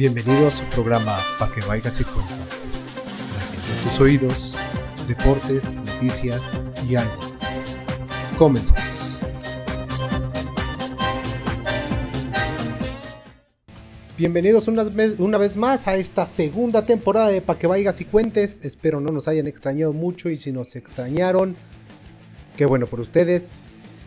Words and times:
Bienvenido 0.00 0.46
a 0.46 0.50
su 0.50 0.64
programa 0.70 1.18
Pa' 1.38 1.52
que 1.52 1.60
vayas 1.60 2.00
y 2.00 2.04
cuentas. 2.04 2.38
Trayendo 3.52 3.90
tus 3.90 4.00
oídos, 4.00 4.58
deportes, 5.06 5.76
noticias 5.76 6.52
y 6.88 6.96
algo. 6.96 7.20
Comenzamos. 8.38 8.82
Bienvenidos 14.16 14.68
una 14.68 14.84
vez, 14.84 15.18
una 15.18 15.36
vez 15.36 15.58
más 15.58 15.86
a 15.86 15.96
esta 15.96 16.24
segunda 16.24 16.86
temporada 16.86 17.28
de 17.28 17.42
Pa' 17.42 17.58
que 17.58 17.66
vayas 17.66 18.00
y 18.00 18.06
cuentes. 18.06 18.60
Espero 18.62 19.02
no 19.02 19.12
nos 19.12 19.28
hayan 19.28 19.48
extrañado 19.48 19.92
mucho 19.92 20.30
y 20.30 20.38
si 20.38 20.50
nos 20.50 20.76
extrañaron, 20.76 21.56
qué 22.56 22.64
bueno 22.64 22.86
por 22.86 23.00
ustedes. 23.00 23.58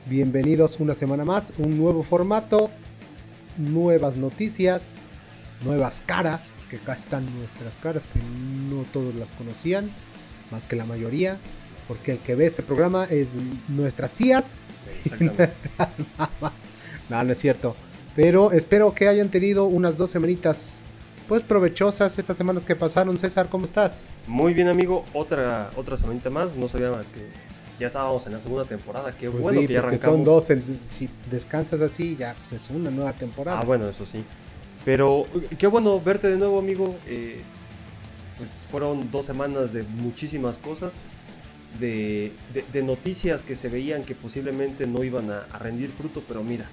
Bienvenidos 0.07 0.79
una 0.79 0.95
semana 0.95 1.23
más, 1.23 1.53
un 1.59 1.77
nuevo 1.77 2.01
formato, 2.01 2.71
nuevas 3.59 4.17
noticias, 4.17 5.03
nuevas 5.63 6.01
caras, 6.05 6.51
que 6.69 6.77
acá 6.77 6.93
están 6.93 7.25
nuestras 7.37 7.73
caras 7.81 8.07
que 8.07 8.19
no 8.19 8.83
todos 8.91 9.13
las 9.15 9.31
conocían, 9.31 9.89
más 10.51 10.67
que 10.67 10.75
la 10.75 10.85
mayoría, 10.85 11.37
porque 11.87 12.11
el 12.13 12.19
que 12.19 12.35
ve 12.35 12.47
este 12.47 12.63
programa 12.63 13.05
es 13.05 13.27
nuestras 13.67 14.11
tías 14.11 14.59
y 15.19 15.23
nuestras 15.25 16.01
mamás. 16.17 16.53
No, 17.09 17.23
no 17.23 17.31
es 17.33 17.39
cierto. 17.39 17.75
Pero 18.15 18.51
espero 18.51 18.93
que 18.93 19.07
hayan 19.07 19.29
tenido 19.29 19.65
unas 19.65 19.97
dos 19.97 20.09
semanitas 20.11 20.81
pues 21.27 21.41
provechosas 21.41 22.17
estas 22.19 22.37
semanas 22.37 22.63
que 22.65 22.75
pasaron. 22.75 23.17
César, 23.17 23.49
¿cómo 23.49 23.65
estás? 23.65 24.09
Muy 24.27 24.53
bien, 24.53 24.67
amigo. 24.67 25.03
Otra, 25.13 25.71
otra 25.75 25.97
semanita 25.97 26.29
más. 26.29 26.55
No 26.55 26.67
sabía 26.67 26.91
que 27.13 27.27
ya 27.79 27.87
estábamos 27.87 28.25
en 28.27 28.33
la 28.33 28.41
segunda 28.41 28.65
temporada. 28.65 29.11
Qué 29.17 29.29
Pues 29.29 29.41
bueno 29.41 29.61
sí, 29.61 29.67
que 29.67 29.73
ya 29.73 29.79
arrancamos. 29.79 30.03
son 30.03 30.23
dos. 30.23 30.49
en- 30.51 30.79
si 30.87 31.09
descansas 31.31 31.81
así, 31.81 32.15
ya 32.17 32.35
pues 32.35 32.51
es 32.61 32.69
una 32.69 32.91
nueva 32.91 33.13
temporada. 33.13 33.59
Ah, 33.59 33.63
bueno, 33.65 33.87
eso 33.89 34.05
sí. 34.05 34.23
Pero 34.85 35.25
eh, 35.35 35.55
qué 35.57 35.67
bueno 35.67 35.99
verte 36.01 36.29
de 36.29 36.37
nuevo, 36.37 36.59
amigo. 36.59 36.95
Eh, 37.07 37.41
pues 38.37 38.49
fueron 38.71 39.11
dos 39.11 39.25
semanas 39.25 39.73
de 39.73 39.83
muchísimas 39.83 40.57
cosas. 40.57 40.93
De, 41.79 42.31
de- 42.53 42.63
de 42.71 42.83
noticias 42.83 43.41
que 43.41 43.55
se 43.55 43.67
veían 43.67 44.03
que 44.03 44.13
posiblemente 44.13 44.85
no 44.85 45.03
iban 45.03 45.31
a, 45.31 45.39
a 45.51 45.57
rendir 45.57 45.89
fruto, 45.89 46.21
pero 46.27 46.43
mira, 46.43 46.67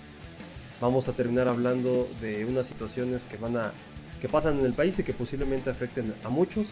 vamos 0.78 1.08
a 1.08 1.12
terminar 1.14 1.48
hablando 1.48 2.06
de 2.20 2.44
unas 2.44 2.66
situaciones 2.66 3.24
que 3.24 3.38
van 3.38 3.56
a 3.56 3.72
que 4.20 4.28
pasan 4.28 4.58
en 4.60 4.66
el 4.66 4.74
país 4.74 4.98
y 4.98 5.02
que 5.02 5.14
posiblemente 5.14 5.70
afecten 5.70 6.12
a 6.22 6.28
muchos, 6.28 6.68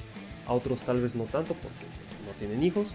a 0.47 0.53
otros 0.53 0.83
tal 0.83 1.01
vez 1.01 1.15
no 1.15 1.25
tanto 1.25 1.55
porque 1.55 1.87
pues, 1.87 2.27
no 2.27 2.33
tienen 2.39 2.63
hijos, 2.63 2.89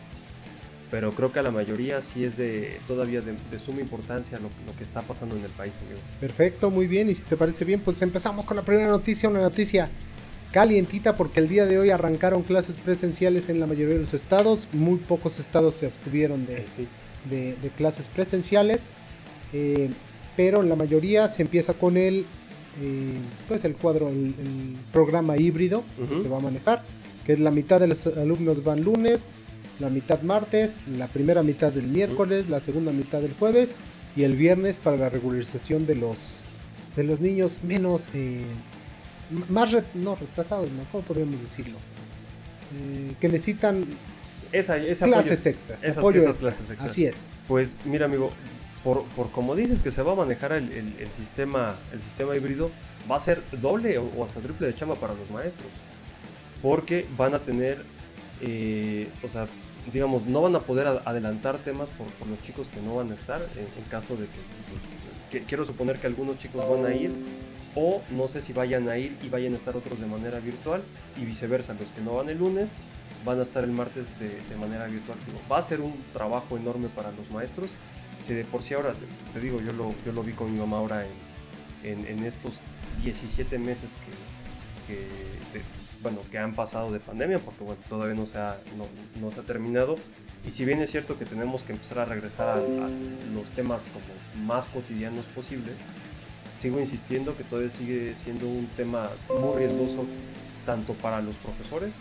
pero 0.94 1.12
creo 1.12 1.32
que 1.34 1.40
a 1.40 1.42
la 1.42 1.50
mayoría 1.50 2.04
sí 2.04 2.24
es 2.24 2.38
de 2.38 2.78
todavía 2.88 3.20
de, 3.22 3.34
de 3.50 3.58
suma 3.58 3.82
importancia 3.82 4.38
lo, 4.38 4.50
lo 4.68 4.78
que 4.78 4.84
está 4.84 5.02
pasando 5.02 5.36
en 5.36 5.44
el 5.44 5.50
país, 5.50 5.74
amigo. 5.82 6.00
Perfecto, 6.20 6.70
muy 6.70 6.86
bien. 6.86 7.10
Y 7.10 7.16
si 7.16 7.24
te 7.24 7.36
parece 7.36 7.66
bien, 7.66 7.80
pues 7.82 8.00
empezamos 8.04 8.46
con 8.46 8.58
la 8.58 8.62
primera 8.64 8.88
noticia. 8.90 9.28
Una 9.28 9.42
noticia 9.42 9.90
calientita 10.52 11.16
porque 11.16 11.40
el 11.40 11.48
día 11.50 11.66
de 11.66 11.80
hoy 11.80 11.90
arrancaron 11.90 12.44
clases 12.44 12.76
presenciales 12.78 13.50
en 13.50 13.60
la 13.60 13.66
mayoría 13.66 13.96
de 13.96 14.02
los 14.02 14.14
estados. 14.14 14.70
Muy 14.72 15.00
pocos 15.00 15.40
estados 15.40 15.74
se 15.74 15.88
abstuvieron 15.88 16.46
de, 16.46 16.58
Eh, 16.58 16.66
sí. 16.68 16.88
de- 17.28 17.56
de 17.56 17.70
clases 17.70 18.08
presenciales. 18.08 18.92
eh, 19.52 19.90
pero 20.36 20.62
en 20.62 20.70
la 20.70 20.76
mayoría 20.76 21.28
se 21.28 21.42
empieza 21.42 21.74
con 21.74 21.98
el, 21.98 22.26
eh, 22.82 23.14
pues 23.48 23.64
el 23.66 23.76
cuadro, 23.76 24.10
el, 24.10 24.36
el 24.40 24.78
programa 24.92 25.38
híbrido 25.38 25.84
que 25.98 26.04
Ujú. 26.16 26.24
se 26.24 26.30
va 26.30 26.38
a 26.38 26.42
manejar. 26.42 26.84
Que 27.26 27.34
es 27.34 27.40
la 27.40 27.50
mitad 27.52 27.80
de 27.80 27.88
los 27.88 28.06
alumnos 28.08 28.64
van 28.64 28.82
lunes, 28.84 29.30
la 29.80 29.90
mitad 29.90 30.22
martes, 30.22 30.78
la 30.98 31.08
primera 31.08 31.44
mitad 31.44 31.72
del 31.72 31.88
miércoles, 31.88 32.50
la 32.50 32.62
segunda 32.62 32.92
mitad 32.92 33.20
del 33.22 33.34
jueves 33.34 33.76
y 34.16 34.24
el 34.24 34.36
viernes 34.36 34.78
para 34.78 34.98
la 34.98 35.10
regularización 35.10 35.86
de 35.88 35.96
los 35.96 36.42
de 36.96 37.04
los 37.04 37.20
niños 37.20 37.60
menos 37.64 38.10
eh, 38.14 38.44
más 39.50 39.72
re- 39.72 39.84
no 39.96 40.16
retrasados, 40.16 40.70
¿no? 40.72 40.84
¿Cómo 40.92 41.04
podríamos 41.04 41.42
decirlo? 41.42 41.78
Eh, 42.80 43.14
que 43.20 43.28
necesitan 43.30 43.86
Esa, 44.52 44.76
clases 44.78 45.40
apoyo- 45.46 45.50
extras, 45.50 45.84
esas- 45.84 45.98
apoyo 45.98 46.20
esas 46.22 46.30
extra. 46.34 46.50
clases 46.52 46.70
extras. 46.70 46.92
Así 46.92 47.06
es. 47.06 47.28
Pues 47.48 47.78
mira 47.86 48.06
amigo, 48.06 48.30
por, 48.84 49.06
por 49.16 49.32
como 49.32 49.56
dices 49.56 49.82
que 49.82 49.90
se 49.90 50.04
va 50.04 50.12
a 50.12 50.16
manejar 50.16 50.52
el, 50.52 50.72
el- 50.72 50.96
el 51.00 51.10
sistema, 51.10 51.76
el 51.92 52.00
sistema 52.02 52.36
híbrido, 52.36 52.70
va 53.10 53.16
a 53.18 53.20
ser 53.20 53.42
doble 53.60 53.98
o, 53.98 54.04
o 54.16 54.24
hasta 54.24 54.40
triple 54.40 54.68
de 54.68 54.76
chamba 54.76 54.94
para 54.96 55.16
los 55.16 55.28
maestros. 55.32 55.70
Porque 56.62 57.08
van 57.18 57.34
a 57.34 57.40
tener, 57.40 57.84
eh, 58.42 59.10
o 59.24 59.30
sea, 59.30 59.48
digamos, 59.92 60.26
no 60.26 60.42
van 60.42 60.56
a 60.56 60.60
poder 60.60 60.88
adelantar 60.88 61.58
temas 61.60 61.90
por, 61.90 62.08
los 62.28 62.42
chicos 62.42 62.70
que 62.70 62.82
no 62.82 62.96
van 62.96 63.12
a 63.12 63.14
estar, 63.14 63.42
en, 63.42 63.84
caso 63.90 64.16
de 64.16 64.26
que, 64.26 64.40
pues, 64.70 64.82
que- 65.30 65.44
quiero 65.44 65.66
suponer 65.66 66.00
que 66.00 66.08
algunos 66.08 66.38
chicos 66.38 66.68
van 66.70 66.86
a 66.86 66.94
ir, 66.94 67.12
o 67.76 68.02
no 68.12 68.28
sé 68.28 68.40
si 68.40 68.54
vayan 68.54 68.88
a 68.90 68.98
ir 68.98 69.18
y 69.24 69.30
vayan 69.30 69.54
a 69.54 69.58
estar 69.58 69.76
otros 69.76 70.00
de 70.00 70.06
manera 70.06 70.40
virtual, 70.40 70.84
y 71.20 71.26
viceversa, 71.26 71.74
los 71.74 71.92
que 71.92 72.02
no 72.02 72.16
van 72.16 72.30
el 72.30 72.38
lunes 72.38 72.76
van 73.26 73.40
a 73.40 73.44
estar 73.44 73.64
el 73.64 73.72
martes 73.72 74.08
de, 74.20 74.56
manera 74.58 74.88
virtual. 74.88 75.18
Va 75.52 75.58
a 75.58 75.62
ser 75.62 75.82
un 75.82 75.94
trabajo 76.14 76.58
enorme 76.58 76.90
para 76.90 77.12
los 77.12 77.30
maestros. 77.32 77.70
Si 78.22 78.34
de 78.34 78.46
por 78.46 78.64
sí 78.64 78.74
ahora, 78.74 78.94
te 79.34 79.40
digo, 79.40 79.60
yo 79.60 79.74
lo, 79.74 79.94
yo 80.06 80.12
lo 80.12 80.24
vi 80.24 80.34
con 80.34 80.52
mi 80.52 80.60
mamá 80.60 80.78
ahora 80.78 81.06
en, 81.84 82.08
en, 82.08 82.24
estos 82.24 82.62
17 83.04 83.58
meses 83.60 83.96
que, 84.88 85.08
bueno, 86.04 86.20
que 86.30 86.38
han 86.38 86.54
pasado 86.54 86.92
de 86.92 87.00
pandemia, 87.00 87.40
porque 87.40 87.64
bueno, 87.64 87.82
todavía 87.90 88.14
no 88.14 88.26
se, 88.26 88.38
ha, 88.38 88.58
no, 88.78 88.86
no 89.20 89.32
se 89.32 89.40
ha 89.40 89.44
terminado. 89.44 89.96
Y 90.46 90.52
si 90.52 90.66
bien 90.66 90.80
es 90.82 90.92
cierto 90.92 91.18
que 91.18 91.26
tenemos 91.26 91.64
que 91.64 91.72
empezar 91.72 92.00
a 92.00 92.06
regresar 92.06 92.50
a, 92.50 92.54
a 92.56 92.90
los 93.34 93.50
temas 93.56 93.88
como 93.88 94.46
más 94.46 94.68
cotidianos 94.68 95.26
posibles, 95.28 95.74
sigo 96.54 96.80
insistiendo 96.80 97.36
que 97.36 97.44
todavía 97.44 97.72
sigue 97.72 98.14
siendo 98.16 98.48
un 98.48 98.68
tema 98.76 99.10
muy 99.30 99.58
riesgoso 99.58 100.06
tanto 100.66 100.94
para 100.94 101.22
los 101.22 101.36
profesores 101.36 101.94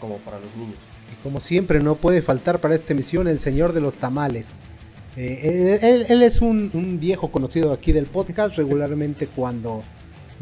como 0.00 0.16
para 0.18 0.40
los 0.40 0.54
niños. 0.56 0.78
Y 1.12 1.22
como 1.22 1.38
siempre, 1.38 1.80
no 1.80 1.96
puede 1.96 2.22
faltar 2.22 2.60
para 2.60 2.74
esta 2.74 2.94
emisión 2.94 3.28
el 3.28 3.40
señor 3.40 3.74
de 3.74 3.80
los 3.80 3.94
tamales. 3.96 4.58
Eh, 5.16 5.78
él, 5.82 6.06
él 6.08 6.22
es 6.22 6.40
un, 6.40 6.70
un 6.72 6.98
viejo 6.98 7.30
conocido 7.30 7.72
aquí 7.72 7.92
del 7.92 8.06
podcast, 8.06 8.56
regularmente 8.56 9.26
cuando 9.26 9.82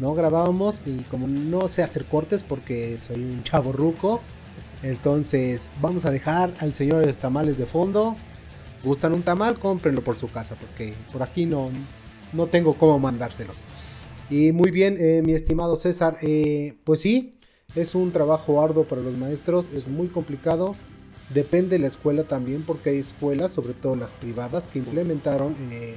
no 0.01 0.15
grabábamos 0.15 0.83
y 0.87 1.03
como 1.03 1.27
no 1.27 1.67
sé 1.67 1.83
hacer 1.83 2.05
cortes 2.05 2.43
porque 2.43 2.97
soy 2.97 3.23
un 3.23 3.43
chavo 3.43 3.71
ruco, 3.71 4.19
entonces 4.81 5.69
vamos 5.79 6.05
a 6.05 6.11
dejar 6.11 6.51
al 6.59 6.73
señor 6.73 7.01
de 7.01 7.05
los 7.05 7.17
tamales 7.17 7.57
de 7.59 7.67
fondo. 7.67 8.15
Gustan 8.83 9.13
un 9.13 9.21
tamal, 9.21 9.59
cómprenlo 9.59 10.03
por 10.03 10.17
su 10.17 10.27
casa 10.27 10.55
porque 10.55 10.95
por 11.13 11.21
aquí 11.21 11.45
no, 11.45 11.69
no 12.33 12.47
tengo 12.47 12.73
cómo 12.73 12.97
mandárselos. 12.97 13.61
Y 14.31 14.51
muy 14.53 14.71
bien, 14.71 14.97
eh, 14.99 15.21
mi 15.23 15.33
estimado 15.33 15.75
César, 15.75 16.17
eh, 16.23 16.73
pues 16.83 16.99
sí, 17.01 17.37
es 17.75 17.93
un 17.93 18.11
trabajo 18.11 18.59
arduo 18.59 18.85
para 18.85 19.03
los 19.03 19.15
maestros, 19.15 19.71
es 19.71 19.87
muy 19.87 20.07
complicado. 20.07 20.75
Depende 21.33 21.77
de 21.77 21.79
la 21.79 21.87
escuela 21.87 22.23
también, 22.23 22.63
porque 22.63 22.89
hay 22.89 22.97
escuelas, 22.97 23.51
sobre 23.51 23.73
todo 23.73 23.95
las 23.95 24.11
privadas, 24.11 24.67
que 24.67 24.79
implementaron 24.79 25.55
eh, 25.71 25.95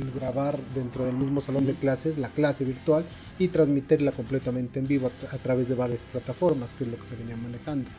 el, 0.00 0.10
grabar 0.12 0.58
dentro 0.74 1.04
del 1.04 1.14
mismo 1.14 1.40
salón 1.42 1.66
de 1.66 1.74
clases 1.74 2.16
la 2.16 2.28
clase 2.30 2.64
virtual 2.64 3.04
y 3.38 3.48
transmitirla 3.48 4.12
completamente 4.12 4.78
en 4.78 4.86
vivo 4.86 5.08
a, 5.08 5.10
tra- 5.10 5.34
a 5.34 5.38
través 5.38 5.68
de 5.68 5.74
varias 5.74 6.02
plataformas, 6.04 6.74
que 6.74 6.84
es 6.84 6.90
lo 6.90 6.96
que 6.96 7.04
se 7.04 7.16
venía 7.16 7.36
manejando. 7.36 7.90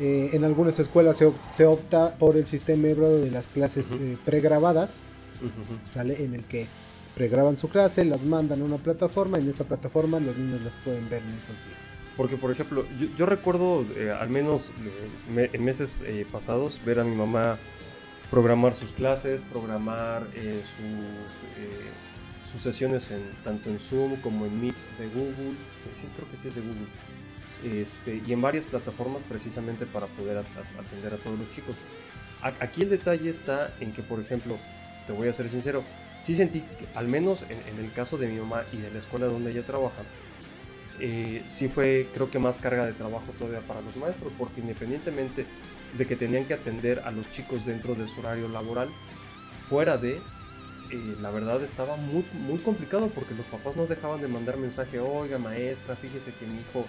Eh, 0.00 0.30
en 0.32 0.44
algunas 0.44 0.78
escuelas 0.78 1.16
se, 1.18 1.26
op- 1.26 1.48
se 1.50 1.64
opta 1.66 2.14
por 2.16 2.36
el 2.36 2.46
sistema 2.46 2.88
de 2.88 3.30
las 3.30 3.46
clases 3.48 3.90
eh, 3.92 4.16
pregrabadas. 4.24 4.96
En 6.24 6.34
el 6.34 6.44
que 6.44 6.66
pregraban 7.14 7.56
su 7.56 7.68
clase, 7.68 8.04
las 8.04 8.22
mandan 8.22 8.62
a 8.62 8.64
una 8.64 8.78
plataforma 8.78 9.38
y 9.38 9.42
en 9.42 9.50
esa 9.50 9.64
plataforma 9.64 10.18
los 10.20 10.36
niños 10.36 10.60
las 10.62 10.74
pueden 10.76 11.08
ver 11.08 11.22
en 11.22 11.34
esos 11.34 11.54
días. 11.66 11.90
Porque, 12.18 12.36
por 12.36 12.50
ejemplo, 12.50 12.84
yo, 12.98 13.06
yo 13.16 13.24
recuerdo, 13.26 13.86
eh, 13.96 14.10
al 14.10 14.28
menos 14.28 14.70
eh, 14.70 15.08
me- 15.32 15.50
en 15.52 15.64
meses 15.64 16.02
eh, 16.04 16.26
pasados, 16.30 16.80
ver 16.84 16.98
a 17.00 17.04
mi 17.04 17.14
mamá 17.14 17.58
programar 18.30 18.74
sus 18.74 18.92
clases, 18.92 19.42
programar 19.42 20.26
eh, 20.34 20.60
sus, 20.64 20.82
eh, 21.56 21.86
sus 22.44 22.60
sesiones 22.60 23.10
en, 23.12 23.22
tanto 23.44 23.70
en 23.70 23.78
Zoom 23.78 24.16
como 24.20 24.44
en 24.46 24.60
Meet 24.60 24.74
de 24.98 25.06
Google. 25.06 25.54
Sí, 25.82 25.90
sí, 25.94 26.08
creo 26.14 26.28
que 26.30 26.36
sí 26.36 26.48
es 26.48 26.56
de 26.56 26.60
Google. 26.60 26.88
Este, 27.80 28.20
y 28.26 28.32
en 28.32 28.40
varias 28.42 28.66
plataformas 28.66 29.22
precisamente 29.28 29.86
para 29.86 30.06
poder 30.08 30.38
at- 30.38 30.46
at- 30.58 30.86
atender 30.86 31.14
a 31.14 31.16
todos 31.18 31.38
los 31.38 31.50
chicos. 31.52 31.76
A- 32.42 32.52
Aquí 32.64 32.82
el 32.82 32.90
detalle 32.90 33.30
está 33.30 33.72
en 33.80 33.92
que, 33.92 34.02
por 34.02 34.20
ejemplo, 34.20 34.58
te 35.06 35.12
voy 35.12 35.28
a 35.28 35.32
ser 35.32 35.48
sincero, 35.48 35.84
sí 36.20 36.34
sentí, 36.34 36.60
que, 36.62 36.86
al 36.96 37.06
menos 37.08 37.44
en, 37.48 37.58
en 37.72 37.84
el 37.84 37.92
caso 37.92 38.18
de 38.18 38.26
mi 38.28 38.38
mamá 38.40 38.64
y 38.72 38.76
de 38.78 38.90
la 38.90 38.98
escuela 38.98 39.26
donde 39.26 39.52
ella 39.52 39.64
trabaja, 39.64 40.02
eh, 41.00 41.42
sí 41.48 41.68
fue 41.68 42.08
creo 42.12 42.30
que 42.30 42.38
más 42.38 42.58
carga 42.58 42.86
de 42.86 42.92
trabajo 42.92 43.32
todavía 43.38 43.60
para 43.60 43.80
los 43.80 43.96
maestros, 43.96 44.32
porque 44.36 44.60
independientemente 44.60 45.46
de 45.96 46.06
que 46.06 46.16
tenían 46.16 46.44
que 46.44 46.54
atender 46.54 47.00
a 47.00 47.10
los 47.10 47.30
chicos 47.30 47.64
dentro 47.66 47.94
de 47.94 48.06
su 48.06 48.20
horario 48.20 48.48
laboral, 48.48 48.88
fuera 49.68 49.96
de, 49.96 50.16
eh, 50.16 51.16
la 51.20 51.30
verdad 51.30 51.62
estaba 51.62 51.96
muy, 51.96 52.24
muy 52.32 52.58
complicado 52.58 53.08
porque 53.08 53.34
los 53.34 53.46
papás 53.46 53.76
no 53.76 53.86
dejaban 53.86 54.20
de 54.20 54.28
mandar 54.28 54.56
mensaje, 54.56 54.98
oiga 54.98 55.38
maestra, 55.38 55.96
fíjese 55.96 56.32
que 56.34 56.46
mi 56.46 56.60
hijo 56.60 56.84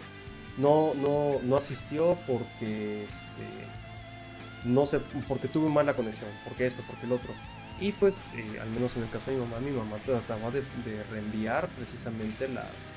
no, 0.57 0.93
no, 0.95 1.39
no 1.43 1.55
asistió 1.55 2.17
porque, 2.27 3.03
este, 3.03 4.65
no 4.65 4.85
sé, 4.85 4.99
porque 5.27 5.47
tuve 5.47 5.69
mala 5.69 5.95
conexión, 5.95 6.29
porque 6.43 6.67
esto, 6.67 6.81
porque 6.87 7.05
el 7.05 7.11
otro. 7.11 7.33
Y 7.79 7.93
pues, 7.93 8.17
eh, 8.35 8.59
al 8.59 8.69
menos 8.69 8.97
en 8.97 9.03
el 9.03 9.09
caso 9.09 9.31
de 9.31 9.37
mi 9.37 9.43
mamá, 9.43 9.59
mi 9.59 9.71
mamá 9.71 9.97
trataba 10.03 10.51
de, 10.51 10.61
de 10.83 11.03
reenviar 11.09 11.69
precisamente 11.69 12.49
las, 12.49 12.91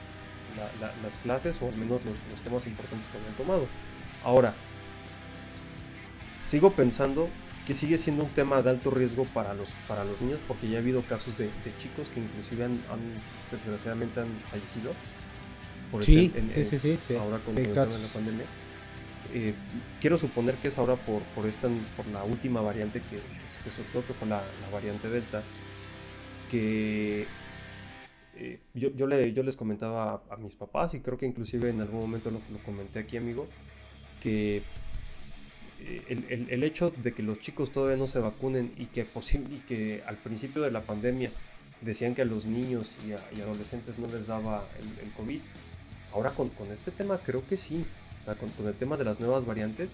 las 1.02 1.18
clases 1.18 1.60
o 1.62 1.68
al 1.68 1.76
menos 1.76 2.04
los, 2.04 2.18
los 2.30 2.40
temas 2.42 2.66
importantes 2.66 3.08
que 3.08 3.18
habían 3.18 3.34
tomado. 3.34 3.66
Ahora, 4.24 4.54
sigo 6.46 6.72
pensando 6.72 7.28
que 7.66 7.74
sigue 7.74 7.96
siendo 7.96 8.24
un 8.24 8.30
tema 8.30 8.60
de 8.62 8.70
alto 8.70 8.90
riesgo 8.90 9.24
para 9.24 9.54
los, 9.54 9.70
para 9.86 10.04
los 10.04 10.20
niños, 10.20 10.40
porque 10.48 10.68
ya 10.68 10.78
ha 10.78 10.80
habido 10.80 11.02
casos 11.02 11.38
de, 11.38 11.48
chicos 11.78 12.08
que 12.08 12.20
inclusive 12.20 12.64
han, 12.64 12.80
desgraciadamente 13.50 14.20
han 14.20 14.28
fallecido. 14.50 14.92
Por 15.90 16.02
sí, 16.02 16.32
sí, 16.54 16.78
sí, 16.78 16.98
sí, 17.06 17.16
Ahora 17.16 17.38
con, 17.38 17.56
el 17.56 17.72
tema 17.72 17.86
de 17.86 17.98
la 17.98 18.08
pandemia. 18.08 18.46
Eh, 19.34 19.54
quiero 20.00 20.18
suponer 20.18 20.56
que 20.56 20.68
es 20.68 20.78
ahora 20.78 20.96
por, 20.96 21.22
por, 21.34 21.46
esta, 21.46 21.68
por 21.96 22.06
la 22.06 22.24
última 22.24 22.60
variante 22.60 23.00
que, 23.00 23.16
que 23.16 23.70
surgió, 23.70 24.04
que 24.06 24.14
fue 24.14 24.26
la, 24.26 24.42
variante 24.72 25.08
Delta, 25.08 25.42
que 26.50 27.26
eh, 28.42 28.60
yo, 28.74 28.90
yo, 28.96 29.06
le, 29.06 29.32
yo 29.32 29.44
les 29.44 29.54
comentaba 29.54 30.22
a, 30.28 30.36
mis 30.36 30.56
papás 30.56 30.94
y 30.94 31.00
creo 31.00 31.16
que 31.16 31.26
inclusive 31.26 31.70
en 31.70 31.80
algún 31.80 32.00
momento 32.00 32.30
lo, 32.30 32.40
lo 32.52 32.58
comenté 32.64 32.98
aquí, 32.98 33.16
amigo, 33.16 33.46
que 34.20 34.62
el, 36.08 36.46
el, 36.50 36.64
hecho 36.64 36.90
de 36.90 37.12
que 37.12 37.22
los 37.22 37.38
chicos 37.38 37.70
todavía 37.70 37.96
no 37.96 38.08
se 38.08 38.18
vacunen 38.18 38.72
y 38.76 38.86
que, 38.86 39.06
y 39.50 39.58
que 39.60 40.02
al 40.06 40.16
principio 40.16 40.62
de 40.62 40.72
la 40.72 40.80
pandemia 40.80 41.30
decían 41.82 42.16
que 42.16 42.22
a 42.22 42.24
los 42.24 42.44
niños 42.44 42.96
y, 43.06 43.12
a, 43.12 43.44
adolescentes 43.44 43.98
no 44.00 44.08
les 44.08 44.26
daba 44.26 44.64
el, 44.80 45.06
el 45.06 45.12
COVID, 45.12 45.40
ahora 46.12 46.30
con, 46.30 46.48
con, 46.50 46.70
este 46.72 46.90
tema 46.90 47.18
creo 47.18 47.46
que 47.46 47.56
sí, 47.56 47.84
o 48.22 48.24
sea, 48.24 48.34
con, 48.34 48.48
con 48.50 48.66
el 48.66 48.74
tema 48.74 48.96
de 48.96 49.04
las 49.04 49.20
nuevas 49.20 49.46
variantes 49.46 49.92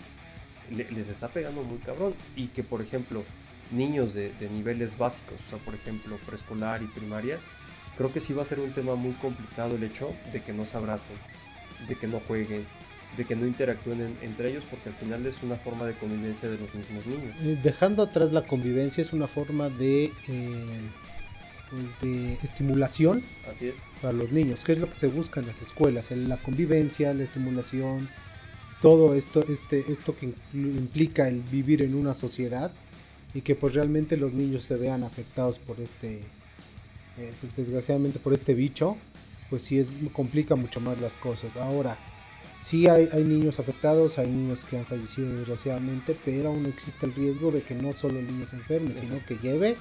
les 0.70 1.08
está 1.08 1.28
pegando 1.28 1.62
muy 1.62 1.78
cabrón. 1.78 2.14
Y 2.34 2.48
que 2.48 2.62
por 2.62 2.80
ejemplo 2.80 3.24
niños 3.70 4.14
de, 4.14 4.32
de 4.32 4.48
niveles 4.48 4.96
básicos, 4.96 5.40
o 5.46 5.50
sea, 5.50 5.58
por 5.58 5.74
ejemplo 5.74 6.16
preescolar 6.26 6.82
y 6.82 6.86
primaria, 6.86 7.38
creo 7.98 8.12
que 8.12 8.20
sí 8.20 8.32
va 8.32 8.42
a 8.42 8.46
ser 8.46 8.60
un 8.60 8.72
tema 8.72 8.94
muy 8.94 9.12
complicado 9.14 9.74
el 9.74 9.82
hecho 9.82 10.14
de 10.32 10.40
que 10.40 10.52
no 10.52 10.64
se 10.64 10.76
abracen, 10.76 11.16
de 11.88 11.96
que 11.96 12.06
no 12.06 12.20
jueguen, 12.20 12.64
de 13.16 13.24
que 13.24 13.34
no 13.34 13.44
interactúen 13.44 14.16
entre 14.22 14.50
ellos 14.50 14.62
porque 14.70 14.88
al 14.88 14.94
final 14.94 15.26
es 15.26 15.42
una 15.42 15.56
forma 15.56 15.84
de 15.84 15.94
convivencia 15.94 16.48
de 16.48 16.58
los 16.58 16.72
mismos 16.74 17.04
niños. 17.06 17.36
Eh, 17.42 17.58
dejando 17.60 18.04
atrás 18.04 18.32
la 18.32 18.46
convivencia 18.46 19.02
es 19.02 19.12
una 19.12 19.26
forma 19.26 19.68
de, 19.68 20.04
eh, 20.28 20.90
pues 21.70 22.00
de 22.00 22.34
estimulación 22.34 23.22
Así 23.50 23.66
es. 23.66 23.74
para 24.00 24.12
los 24.12 24.30
niños, 24.30 24.64
que 24.64 24.72
es 24.72 24.78
lo 24.78 24.88
que 24.88 24.94
se 24.94 25.08
busca 25.08 25.40
en 25.40 25.46
las 25.46 25.60
escuelas, 25.60 26.12
la 26.12 26.36
convivencia, 26.36 27.12
la 27.12 27.24
estimulación, 27.24 28.08
todo 28.80 29.14
esto, 29.14 29.44
este, 29.48 29.84
esto 29.90 30.16
que 30.16 30.32
implica 30.54 31.26
el 31.26 31.42
vivir 31.42 31.82
en 31.82 31.96
una 31.96 32.14
sociedad 32.14 32.70
y 33.34 33.40
que 33.40 33.56
pues 33.56 33.74
realmente 33.74 34.16
los 34.16 34.34
niños 34.34 34.62
se 34.62 34.76
vean 34.76 35.02
afectados 35.02 35.58
por 35.58 35.80
este, 35.80 36.20
eh, 37.18 37.32
pues, 37.40 37.56
desgraciadamente 37.56 38.18
por 38.18 38.34
este 38.34 38.54
bicho, 38.54 38.96
pues 39.50 39.62
sí 39.62 39.78
es, 39.78 39.90
complica 40.12 40.56
mucho 40.56 40.80
más 40.80 41.00
las 41.00 41.16
cosas. 41.16 41.56
Ahora, 41.56 41.98
Sí 42.58 42.88
hay, 42.88 43.08
niños 43.22 43.60
afectados, 43.60 44.18
hay 44.18 44.28
niños 44.28 44.64
que 44.64 44.78
han 44.78 44.84
fallecido 44.84 45.32
desgraciadamente, 45.32 46.16
pero 46.24 46.48
aún 46.48 46.66
existe 46.66 47.06
el 47.06 47.14
riesgo 47.14 47.52
de 47.52 47.62
que 47.62 47.76
no 47.76 47.92
solo 47.92 48.18
el 48.18 48.26
niño 48.26 48.48
se 48.48 48.56
enferme, 48.56 48.92
sino 48.94 49.24
que 49.24 49.36
lleve 49.36 49.76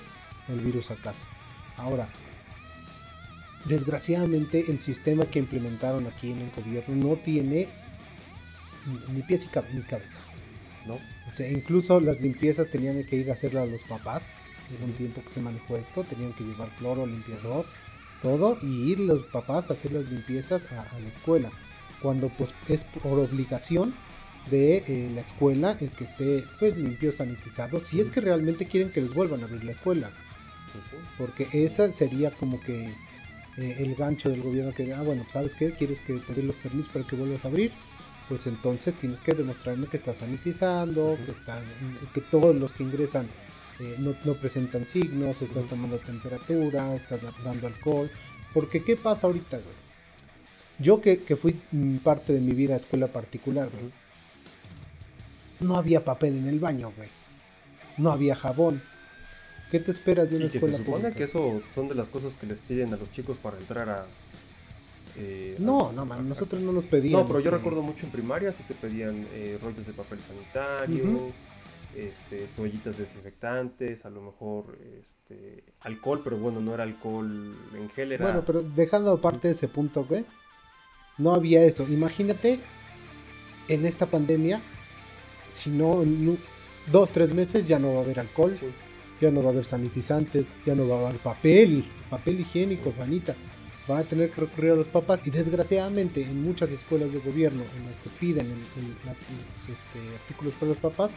el 0.48 0.60
virus 0.60 0.92
a 0.92 0.96
casa. 0.96 1.26
Ahora, 1.76 2.08
desgraciadamente 3.66 4.66
el 4.68 4.78
sistema 4.78 5.26
que 5.26 5.40
implementaron 5.40 6.06
aquí 6.06 6.32
en 6.32 6.38
el 6.38 6.52
gobierno 6.52 6.96
no 6.96 7.16
tiene 7.16 7.68
ni 9.12 9.24
pies 9.24 9.48
ni 9.74 9.82
cabeza. 9.82 10.22
¿no? 10.86 11.00
O 11.26 11.30
sea, 11.32 11.50
incluso 11.50 12.00
las 12.00 12.22
limpiezas 12.22 12.70
tenían 12.70 13.04
que 13.06 13.16
ir 13.16 13.32
a 13.32 13.34
hacerlas 13.34 13.70
los 13.70 13.82
papás. 13.82 14.36
Un 14.84 14.94
tiempo 14.94 15.22
que 15.24 15.30
se 15.30 15.42
manejó 15.42 15.78
esto, 15.78 16.04
tenían 16.04 16.34
que 16.34 16.44
llevar 16.44 16.70
cloro, 16.76 17.06
limpiador, 17.06 17.66
todo, 18.22 18.58
y 18.62 18.92
ir 18.92 19.00
los 19.00 19.24
papás 19.24 19.70
a 19.70 19.74
hacer 19.74 19.94
las 19.94 20.10
limpiezas 20.10 20.72
a 20.72 21.00
la 21.00 21.08
escuela 21.08 21.52
cuando 22.02 22.30
pues 22.30 22.54
es 22.68 22.84
por 22.84 23.20
obligación 23.20 23.94
de 24.50 24.78
eh, 24.88 25.12
la 25.14 25.22
escuela 25.22 25.76
el 25.80 25.92
que 25.92 26.06
esté 26.06 26.44
pues 26.60 26.78
limpio, 26.78 27.12
sanitizado, 27.12 27.80
si 27.80 28.00
es 28.00 28.12
que 28.12 28.22
realmente 28.22 28.66
quieren 28.66 28.92
que 28.92 29.02
les 29.02 29.14
vuelvan 29.14 29.42
a 29.42 29.46
abrir 29.46 29.64
la 29.64 29.72
escuela. 29.72 30.10
Pues 30.72 31.02
Porque 31.18 31.48
esa 31.64 31.92
sería 31.92 32.32
como 32.32 32.60
que 32.62 32.86
eh, 33.58 33.76
el 33.80 33.96
gancho 33.96 34.30
del 34.30 34.42
gobierno 34.42 34.72
que, 34.72 34.94
ah, 34.94 35.02
bueno, 35.02 35.26
¿sabes 35.28 35.56
qué? 35.56 35.74
¿Quieres 35.74 36.02
que 36.02 36.14
te 36.14 36.34
den 36.34 36.48
los 36.48 36.56
permisos 36.58 36.92
para 36.94 37.06
que 37.06 37.16
vuelvas 37.16 37.44
a 37.44 37.48
abrir? 37.50 37.72
Pues 38.30 38.46
entonces 38.48 38.94
tienes 38.94 39.20
que 39.20 39.34
demostrarme 39.34 39.88
que 39.88 39.98
estás 39.98 40.18
sanitizando, 40.18 41.18
que, 41.26 41.32
están, 41.32 41.64
que 42.14 42.22
todos 42.22 42.56
los 42.56 42.72
que 42.74 42.84
ingresan 42.84 43.28
eh, 43.80 43.96
no, 44.00 44.16
no, 44.26 44.34
presentan 44.34 44.86
signos, 44.86 45.42
estás 45.42 45.66
tomando 45.68 45.98
temperatura, 46.00 46.96
estás 46.96 47.22
dando 47.44 47.68
alcohol. 47.68 48.10
Porque 48.54 48.84
¿qué 48.84 48.96
pasa 48.96 49.28
ahorita, 49.28 49.58
güey? 49.58 49.76
Yo 50.80 51.02
que, 51.02 51.18
fui 51.36 51.60
mm, 51.72 51.98
parte 51.98 52.34
de 52.34 52.40
mi 52.40 52.54
vida 52.54 52.76
a 52.76 52.78
escuela 52.78 53.08
particular, 53.08 53.70
no 55.60 55.76
había 55.76 56.06
papel 56.06 56.38
en 56.38 56.48
el 56.48 56.60
baño, 56.60 56.92
güey. 56.96 57.10
No 57.98 58.12
había 58.12 58.36
jabón. 58.36 58.82
¿Qué 59.72 59.80
te 59.80 59.92
esperas 59.92 60.30
de 60.30 60.38
una 60.38 60.46
y 60.46 60.50
que 60.50 60.60
se 60.60 60.78
supone 60.78 61.12
que 61.12 61.24
eso 61.24 61.62
son 61.74 61.88
de 61.88 61.96
las 61.96 62.10
cosas 62.10 62.36
que 62.36 62.46
les 62.46 62.60
piden 62.60 62.94
a 62.94 62.98
los 62.98 63.12
chicos 63.12 63.38
para 63.38 63.58
entrar 63.58 63.90
a... 63.90 64.06
Eh, 65.18 65.56
no, 65.60 65.92
no, 65.92 66.06
man, 66.06 66.30
nosotros 66.30 66.62
no 66.62 66.72
nos 66.72 66.86
pedían. 66.86 67.22
No, 67.22 67.28
pero 67.28 67.40
yo 67.40 67.50
recuerdo 67.50 67.82
mucho 67.82 68.06
en 68.06 68.12
primaria 68.12 68.54
si 68.54 68.62
te 68.64 68.76
pedían 68.76 69.28
eh, 69.34 69.58
rollos 69.62 69.86
de 69.86 69.94
papel 69.94 70.20
sanitario, 70.22 71.34
este, 71.98 72.48
toallitas 72.56 72.98
desinfectantes, 72.98 74.06
a 74.06 74.10
lo 74.12 74.22
mejor 74.22 74.78
este, 75.00 75.64
alcohol, 75.82 76.22
pero 76.24 76.38
bueno, 76.38 76.62
no 76.62 76.74
era 76.74 76.84
alcohol 76.84 77.56
en 77.74 77.90
gel, 77.90 78.12
era... 78.12 78.26
Bueno, 78.26 78.44
pero 78.46 78.62
dejando 78.62 79.12
aparte 79.12 79.50
ese 79.50 79.68
punto, 79.68 80.06
güey, 80.06 80.24
no 81.18 81.34
había 81.34 81.64
eso. 81.64 81.88
Imagínate 81.90 82.60
en 83.68 83.86
esta 83.86 84.06
pandemia, 84.06 84.62
si 85.50 85.72
no, 85.72 86.04
en 86.04 86.38
dos, 86.92 87.10
tres 87.10 87.34
meses 87.34 87.68
ya 87.68 87.80
no 87.80 87.94
va 87.94 88.02
a 88.02 88.04
haber 88.04 88.20
alcohol, 88.20 88.54
ya 89.20 89.32
no 89.32 89.42
va 89.42 89.50
a 89.50 89.52
haber 89.54 89.66
sanitizantes, 89.66 90.60
ya 90.66 90.76
no 90.76 90.88
va 90.88 90.98
a 90.98 91.10
haber 91.10 91.20
papel, 91.20 91.84
papel 92.12 92.40
higiénico, 92.42 92.92
Juanita. 92.92 93.36
Va 93.90 94.00
a 94.00 94.04
tener 94.04 94.32
que 94.32 94.42
recurrir 94.42 94.72
a 94.72 94.76
los 94.76 94.88
papás 94.88 95.22
y 95.26 95.30
desgraciadamente 95.30 96.22
en 96.22 96.44
muchas 96.44 96.72
escuelas 96.72 97.14
de 97.14 97.20
gobierno 97.20 97.64
en 97.78 97.86
las 97.86 98.00
que 98.02 98.10
piden 98.10 98.50
los 98.50 99.70
este, 99.70 100.00
artículos 100.22 100.54
para 100.56 100.70
los 100.70 100.78
papás, 100.78 101.12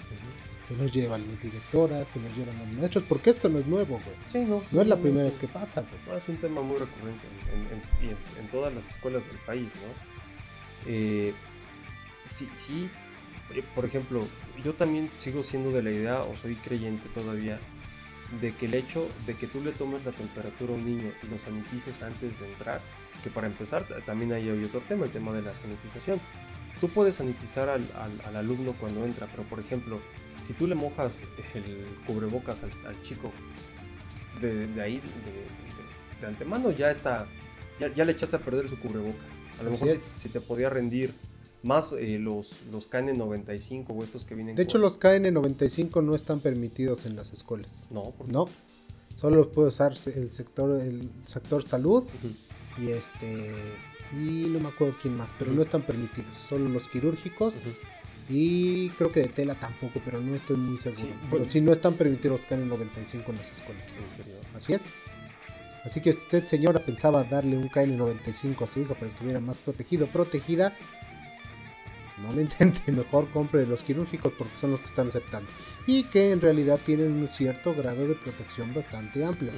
se 0.63 0.77
los 0.77 0.93
llevan 0.93 1.27
las 1.27 1.43
directoras, 1.43 2.09
se 2.09 2.21
los 2.21 2.37
llevan 2.37 2.57
los 2.59 2.77
maestros, 2.77 3.05
porque 3.09 3.31
esto 3.31 3.49
no 3.49 3.59
es 3.59 3.67
nuevo, 3.67 3.99
güey. 4.05 4.17
Sí, 4.27 4.45
no. 4.45 4.63
No 4.71 4.83
es 4.83 4.87
la 4.87 4.97
primera 4.97 5.25
vez 5.25 5.37
que 5.37 5.49
pasa, 5.49 5.83
güey. 6.07 6.19
es 6.19 6.29
un 6.29 6.37
tema 6.37 6.63
muy 6.63 6.77
recurrente 6.77 7.27
en, 8.41 8.49
todas 8.49 8.73
las 8.73 8.89
escuelas 8.89 9.27
del 9.27 9.39
país, 9.39 9.69
¿no? 9.75 10.91
Eh, 10.93 11.33
sí, 12.29 12.49
sí, 12.53 12.89
eh, 13.55 13.63
por 13.75 13.85
ejemplo, 13.85 14.25
yo 14.65 14.75
también 14.75 15.11
sigo 15.19 15.43
siendo 15.43 15.71
de 15.73 15.83
la 15.83 15.91
idea, 15.91 16.23
o 16.23 16.37
soy 16.37 16.55
creyente 16.55 17.09
todavía, 17.15 17.59
de 18.41 18.55
que 18.55 18.67
el 18.67 18.75
hecho 18.75 19.09
de 19.27 19.35
que 19.35 19.47
tú 19.47 19.63
le 19.63 19.73
tomes 19.73 20.05
la 20.05 20.13
temperatura 20.13 20.73
a 20.73 20.77
un 20.77 20.85
niño 20.85 21.13
y 21.23 21.27
lo 21.27 21.39
sanitices 21.39 22.03
antes 22.03 22.39
de 22.39 22.51
entrar, 22.51 22.81
que 23.25 23.31
para 23.31 23.47
empezar 23.47 23.87
también 24.05 24.33
hay 24.33 24.49
otro 24.65 24.81
tema, 24.81 25.05
el 25.05 25.11
tema 25.11 25.33
de 25.33 25.43
la 25.43 25.55
sanitización. 25.55 26.21
Tú 26.81 26.89
puedes 26.89 27.17
sanitizar 27.17 27.69
al, 27.69 27.85
al 28.25 28.37
alumno 28.37 28.75
cuando 28.79 29.05
entra, 29.05 29.27
pero 29.27 29.43
por 29.43 29.61
ejemplo, 29.61 30.01
si 30.43 30.53
tú 30.55 30.67
le 30.67 30.75
mojas 30.75 31.23
el 31.55 31.87
cubrebocas 32.07 32.63
al, 32.63 33.03
chico 33.03 33.33
de, 34.41 34.81
ahí, 34.81 35.03
de, 36.21 36.27
antemano, 36.27 36.71
ya 36.71 36.91
está, 36.91 37.27
ya, 37.79 38.05
le 38.05 38.13
echaste 38.13 38.37
a 38.37 38.39
perder 38.39 38.69
su 38.69 38.79
cubreboca. 38.79 39.25
A 39.59 39.63
lo 39.63 39.73
mejor 39.73 40.01
si, 40.17 40.29
te 40.29 40.41
podía 40.41 40.71
rendir 40.71 41.13
más 41.63 41.93
eh, 41.93 42.19
los, 42.19 42.53
los 42.71 42.91
KN95 42.91 43.87
o 43.89 44.03
estos 44.03 44.25
que 44.25 44.35
vienen. 44.35 44.57
De 44.57 44.63
hecho, 44.63 44.79
los 44.79 44.99
KN95 44.99 46.03
no 46.03 46.15
están 46.15 46.41
permitidos 46.41 47.07
en 47.07 47.17
las 47.17 47.33
escuelas. 47.33 47.87
No, 47.91 48.15
no. 48.27 48.49
Solo 49.17 49.37
los 49.37 49.49
puede 49.49 49.69
usar 49.69 49.93
el 49.93 50.31
sector, 50.31 50.81
el 50.81 51.11
sector 51.25 51.63
salud 51.63 52.05
y 52.79 52.91
este 52.91 53.51
y 54.13 54.47
no 54.49 54.61
me 54.61 54.69
acuerdo 54.69 54.95
quién 55.01 55.17
más, 55.17 55.31
pero 55.39 55.53
no 55.53 55.63
están 55.63 55.83
permitidos. 55.83 56.37
Solo 56.37 56.69
los 56.69 56.89
quirúrgicos. 56.89 57.55
Y 58.29 58.91
creo 58.91 59.11
que 59.11 59.21
de 59.21 59.29
tela 59.29 59.57
tampoco, 59.57 60.01
pero 60.05 60.21
no 60.21 60.37
estoy 60.37 60.57
muy 60.57 60.79
seguro. 60.79 61.15
pero 61.31 61.45
si 61.45 61.61
no 61.61 61.73
están 61.73 61.95
permitidos 61.95 62.41
los 62.41 62.53
en 62.53 62.69
95 62.69 63.31
en 63.31 63.37
las 63.37 63.51
escuelas. 63.51 63.89
Así 64.55 64.73
es. 64.73 64.83
Así 65.85 66.01
que 66.01 66.11
usted, 66.11 66.47
señora, 66.47 66.85
pensaba 66.85 67.25
darle 67.25 67.57
un 67.57 67.69
KN95 67.69 68.63
a 68.63 68.67
su 68.67 68.81
hija 68.81 68.95
para 68.95 69.07
que 69.07 69.13
estuviera 69.13 69.41
más 69.41 69.57
protegido, 69.59 70.07
protegida. 70.07 70.73
No 72.21 72.33
lo 72.33 72.41
intente, 72.43 72.93
mejor 72.93 73.29
compre 73.31 73.67
los 73.67 73.83
quirúrgicos 73.83 74.33
porque 74.37 74.57
son 74.57 74.71
los 74.73 74.81
que 74.81 74.87
están 74.87 75.09
aceptando. 75.09 75.51
Y 75.87 76.05
que 76.05 76.33
en 76.33 76.41
realidad 76.41 76.79
tienen 76.85 77.13
un 77.13 77.29
cierto 77.29 77.75
grado 77.75 78.07
de 78.07 78.15
protección 78.15 78.73
bastante 78.75 79.25
amplio. 79.25 79.53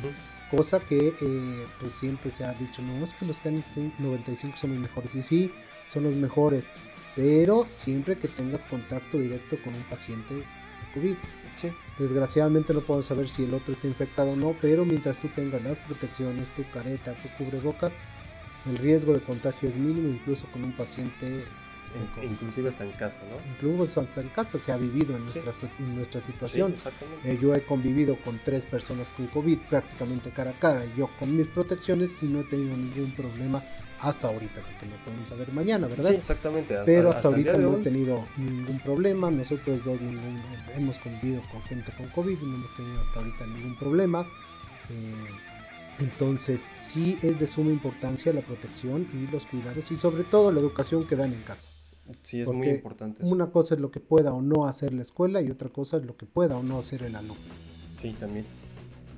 Cosa 0.50 0.80
que 0.80 1.08
eh, 1.08 1.66
pues 1.80 1.94
siempre 1.94 2.30
se 2.30 2.44
ha 2.44 2.52
dicho, 2.52 2.82
no, 2.82 3.02
es 3.04 3.14
que 3.14 3.24
los 3.24 3.42
KN95 3.42 4.56
son 4.56 4.70
los 4.70 4.78
mejores. 4.78 5.14
Y 5.14 5.22
sí, 5.22 5.52
son 5.88 6.04
los 6.04 6.14
mejores 6.14 6.70
pero 7.14 7.66
siempre 7.70 8.16
que 8.16 8.28
tengas 8.28 8.64
contacto 8.64 9.18
directo 9.18 9.56
con 9.62 9.74
un 9.74 9.82
paciente 9.82 10.34
de 10.34 10.44
COVID. 10.94 11.16
Desgraciadamente 11.98 12.72
no 12.72 12.80
puedo 12.80 13.02
saber 13.02 13.28
si 13.28 13.44
el 13.44 13.54
otro 13.54 13.74
está 13.74 13.86
infectado 13.86 14.32
o 14.32 14.36
no, 14.36 14.56
pero 14.60 14.84
mientras 14.84 15.16
tú 15.20 15.28
tengas 15.28 15.62
las 15.62 15.78
protecciones, 15.78 16.50
tu 16.50 16.64
careta, 16.70 17.14
tu 17.14 17.28
cubrebocas, 17.36 17.92
el 18.68 18.78
riesgo 18.78 19.12
de 19.12 19.20
contagio 19.20 19.68
es 19.68 19.76
mínimo 19.76 20.08
incluso 20.08 20.46
con 20.52 20.64
un 20.64 20.72
paciente 20.72 21.44
inclusive 22.22 22.68
hasta 22.68 22.84
en 22.84 22.92
casa, 22.92 23.18
¿no? 23.30 23.36
Incluso 23.52 24.00
hasta 24.00 24.20
en 24.20 24.28
casa 24.28 24.58
se 24.58 24.72
ha 24.72 24.76
vivido 24.76 25.16
en 25.16 25.24
nuestra, 25.24 25.52
en 25.78 25.96
nuestra 25.96 26.20
situación. 26.20 26.74
Sí, 26.76 26.90
eh, 27.24 27.38
yo 27.40 27.54
he 27.54 27.62
convivido 27.62 28.16
con 28.16 28.40
tres 28.44 28.64
personas 28.66 29.10
con 29.10 29.26
COVID 29.26 29.58
prácticamente 29.68 30.30
cara 30.30 30.50
a 30.50 30.54
cara, 30.54 30.84
yo 30.96 31.10
con 31.18 31.36
mis 31.36 31.46
protecciones 31.48 32.16
y 32.22 32.26
no 32.26 32.40
he 32.40 32.44
tenido 32.44 32.76
ningún 32.76 33.12
problema 33.12 33.62
hasta 34.00 34.28
ahorita, 34.28 34.60
porque 34.60 34.86
no 34.86 34.96
podemos 35.04 35.28
saber 35.28 35.52
mañana, 35.52 35.86
¿verdad? 35.86 36.10
Sí, 36.10 36.16
exactamente. 36.16 36.76
Pero 36.84 37.10
hasta, 37.10 37.28
ahorita 37.28 37.56
no 37.56 37.78
he 37.78 37.82
tenido 37.82 38.24
ningún 38.36 38.80
problema, 38.80 39.30
nosotros 39.30 39.84
dos 39.84 40.00
ningún, 40.00 40.42
hemos 40.76 40.98
convivido 40.98 41.40
con 41.50 41.62
gente 41.62 41.92
con 41.96 42.08
COVID 42.08 42.36
y 42.36 42.46
no 42.46 42.54
hemos 42.56 42.74
tenido 42.76 43.00
hasta 43.00 43.20
ahorita 43.20 43.46
ningún 43.46 43.76
problema. 43.76 44.26
Eh, 44.90 45.52
entonces 46.00 46.70
sí 46.80 47.18
es 47.22 47.38
de 47.38 47.46
suma 47.46 47.70
importancia 47.70 48.32
la 48.32 48.40
protección 48.40 49.06
y 49.12 49.30
los 49.30 49.46
cuidados 49.46 49.90
y 49.92 49.96
sobre 49.96 50.24
todo 50.24 50.50
la 50.50 50.60
educación 50.60 51.06
que 51.06 51.14
dan 51.14 51.32
en 51.32 51.42
casa. 51.42 51.68
Sí, 52.22 52.40
es 52.40 52.48
muy 52.48 52.68
importante. 52.68 53.24
Una 53.24 53.50
cosa 53.50 53.74
es 53.74 53.80
lo 53.80 53.90
que 53.90 54.00
pueda 54.00 54.32
o 54.32 54.42
no 54.42 54.66
hacer 54.66 54.92
la 54.92 55.02
escuela 55.02 55.40
y 55.40 55.50
otra 55.50 55.68
cosa 55.68 55.96
es 55.96 56.04
lo 56.04 56.16
que 56.16 56.26
pueda 56.26 56.56
o 56.56 56.62
no 56.62 56.78
hacer 56.78 57.02
el 57.02 57.16
alumno. 57.16 57.42
Sí, 57.94 58.14
también. 58.18 58.44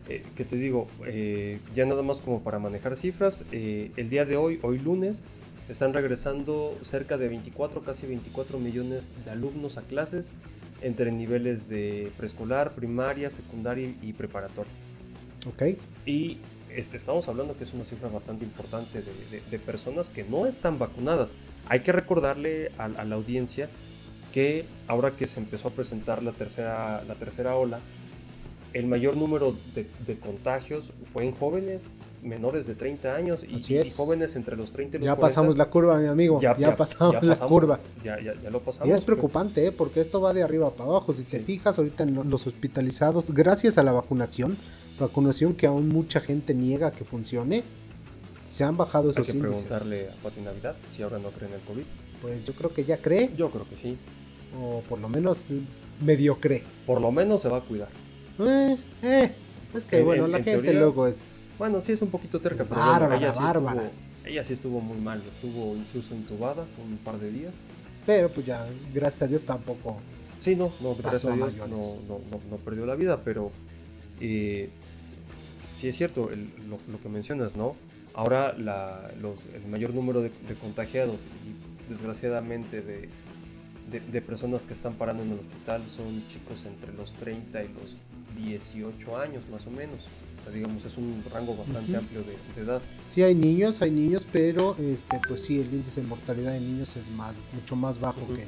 Eh, 0.08 0.22
que 0.36 0.44
te 0.44 0.56
digo, 0.56 0.86
eh, 1.06 1.60
ya 1.74 1.86
nada 1.86 2.02
más 2.02 2.20
como 2.20 2.42
para 2.42 2.58
manejar 2.58 2.96
cifras, 2.96 3.44
eh, 3.52 3.90
el 3.96 4.10
día 4.10 4.26
de 4.26 4.36
hoy, 4.36 4.60
hoy 4.62 4.78
lunes, 4.78 5.22
están 5.68 5.94
regresando 5.94 6.76
cerca 6.82 7.16
de 7.16 7.28
24, 7.28 7.82
casi 7.82 8.06
24 8.06 8.58
millones 8.58 9.14
de 9.24 9.30
alumnos 9.30 9.78
a 9.78 9.82
clases 9.82 10.30
entre 10.82 11.10
niveles 11.10 11.68
de 11.70 12.12
preescolar, 12.18 12.74
primaria, 12.74 13.30
secundaria 13.30 13.94
y 14.02 14.12
preparatoria. 14.12 14.72
Ok. 15.46 15.78
Y 16.04 16.38
este, 16.76 16.96
estamos 16.96 17.28
hablando 17.28 17.56
que 17.56 17.64
es 17.64 17.72
una 17.72 17.84
cifra 17.84 18.08
bastante 18.08 18.44
importante 18.44 19.02
de, 19.02 19.58
personas 19.58 20.10
que 20.10 20.24
no 20.24 20.46
están 20.46 20.78
vacunadas. 20.78 21.34
Hay 21.68 21.80
que 21.80 21.92
recordarle 21.92 22.72
a, 22.78 22.88
la 22.88 23.14
audiencia 23.14 23.68
que 24.32 24.66
ahora 24.88 25.16
que 25.16 25.26
se 25.26 25.40
empezó 25.40 25.68
a 25.68 25.70
presentar 25.70 26.22
la 26.22 26.32
tercera, 26.32 27.02
la 27.06 27.14
tercera 27.14 27.56
ola, 27.56 27.78
el 28.74 28.88
mayor 28.88 29.16
número 29.16 29.54
de, 29.74 30.18
contagios 30.18 30.92
fue 31.12 31.24
en 31.24 31.32
jóvenes 31.32 31.90
menores 32.22 32.66
de 32.66 32.74
30 32.74 33.14
años 33.14 33.44
y, 33.44 33.90
jóvenes 33.90 34.34
entre 34.34 34.56
los 34.56 34.72
30 34.72 34.96
y 34.96 35.00
los 35.00 35.06
ya 35.06 35.16
pasamos 35.16 35.56
la 35.56 35.70
curva, 35.70 35.98
mi 35.98 36.08
amigo. 36.08 36.40
Ya, 36.40 36.74
pasamos, 36.74 37.22
la 37.22 37.36
curva. 37.36 37.78
Ya, 38.02 38.18
ya, 38.20 38.50
lo 38.50 38.60
pasamos. 38.60 38.88
Y 38.88 38.92
es 38.92 39.04
preocupante, 39.04 39.66
¿eh? 39.66 39.72
porque 39.72 40.00
esto 40.00 40.20
va 40.20 40.32
de 40.32 40.42
arriba 40.42 40.70
para 40.70 40.90
abajo. 40.90 41.12
Si 41.12 41.22
te 41.22 41.40
fijas, 41.40 41.78
ahorita 41.78 42.02
en 42.02 42.28
los 42.28 42.46
hospitalizados, 42.46 43.30
gracias 43.30 43.78
a 43.78 43.84
la 43.84 43.92
vacunación, 43.92 44.56
vacunación 44.98 45.54
que 45.54 45.66
aún 45.66 45.88
mucha 45.88 46.20
gente 46.20 46.52
niega 46.52 46.90
que 46.90 47.04
funcione, 47.04 47.62
se 48.48 48.64
han 48.64 48.76
bajado 48.76 49.10
esos 49.10 49.28
Hay 49.28 49.34
que 49.34 49.40
preguntarle 49.40 50.08
a 50.08 50.22
Pati 50.22 50.40
Navidad 50.40 50.74
si 50.90 51.02
ahora 51.02 51.18
no 51.18 51.30
cree 51.30 51.48
en 51.48 51.54
el 51.54 51.60
COVID. 51.60 51.84
Pues 52.22 52.44
yo 52.44 52.54
creo 52.54 52.72
que 52.72 52.84
ya 52.84 52.98
cree. 52.98 53.30
Yo 53.36 53.50
creo 53.50 53.68
que 53.68 53.76
sí. 53.76 53.96
O 54.60 54.80
por 54.88 54.98
lo 54.98 55.08
menos 55.08 55.46
medio 56.04 56.40
cree. 56.40 56.64
Por 56.86 57.00
lo 57.00 57.12
menos 57.12 57.42
se 57.42 57.48
va 57.48 57.58
a 57.58 57.60
cuidar. 57.60 57.88
Eh, 58.38 58.76
eh. 59.02 59.30
Es 59.74 59.86
que 59.86 60.02
bueno, 60.02 60.26
la 60.26 60.42
gente 60.42 60.72
luego 60.72 61.06
es... 61.06 61.36
Bueno, 61.58 61.80
sí 61.80 61.92
es 61.92 62.02
un 62.02 62.10
poquito 62.10 62.40
terca, 62.40 62.64
pero 62.64 62.80
bárbara, 62.80 63.16
ella, 63.16 63.32
sí 63.32 63.42
bárbara. 63.42 63.84
Estuvo, 63.84 64.28
ella 64.28 64.44
sí 64.44 64.52
estuvo 64.52 64.80
muy 64.80 64.98
mal, 64.98 65.22
estuvo 65.28 65.76
incluso 65.76 66.14
intubada 66.14 66.64
un 66.84 66.96
par 66.98 67.18
de 67.18 67.30
días. 67.30 67.54
Pero 68.06 68.28
pues 68.28 68.46
ya, 68.46 68.66
gracias 68.92 69.22
a 69.22 69.26
Dios 69.26 69.42
tampoco... 69.42 69.96
Sí, 70.40 70.56
no, 70.56 70.72
no 70.80 70.94
gracias 70.94 71.24
a 71.24 71.34
Dios 71.34 71.56
no, 71.56 71.66
no, 72.08 72.20
no, 72.50 72.56
perdió 72.58 72.84
la 72.84 72.96
vida, 72.96 73.22
pero 73.24 73.50
eh, 74.20 74.68
sí 75.72 75.88
es 75.88 75.96
cierto 75.96 76.30
lo, 76.68 77.00
que 77.00 77.08
mencionas, 77.08 77.56
¿no? 77.56 77.76
Ahora 78.14 78.50
el 78.50 79.66
mayor 79.68 79.94
número 79.94 80.22
de, 80.22 80.30
contagiados 80.60 81.16
y 81.46 81.90
desgraciadamente 81.90 82.82
de, 82.82 83.08
de, 83.90 84.22
personas 84.22 84.66
que 84.66 84.72
están 84.72 84.94
parando 84.94 85.22
en 85.22 85.32
el 85.32 85.38
hospital 85.40 85.86
son 85.86 86.26
chicos 86.28 86.64
entre 86.64 86.92
los 86.92 87.12
30 87.14 87.62
y 87.62 87.68
los 87.68 88.02
18 88.36 89.18
años 89.18 89.48
más 89.50 89.66
o 89.66 89.70
menos. 89.70 90.00
O 90.40 90.42
sea, 90.44 90.52
digamos, 90.52 90.84
es 90.84 90.96
un 90.96 91.24
rango 91.32 91.56
bastante 91.56 91.96
amplio 91.96 92.22
de, 92.22 92.62
edad. 92.62 92.82
Sí, 93.08 93.22
hay 93.22 93.34
niños, 93.34 93.80
hay 93.82 93.90
niños, 93.90 94.26
pero 94.30 94.76
este, 94.78 95.20
pues 95.26 95.42
sí, 95.42 95.60
el 95.60 95.72
índice 95.72 96.02
de 96.02 96.06
mortalidad 96.06 96.52
de 96.52 96.60
niños 96.60 96.96
es 96.96 97.08
más, 97.10 97.42
mucho 97.52 97.76
más 97.76 97.98
bajo 97.98 98.20
que, 98.34 98.46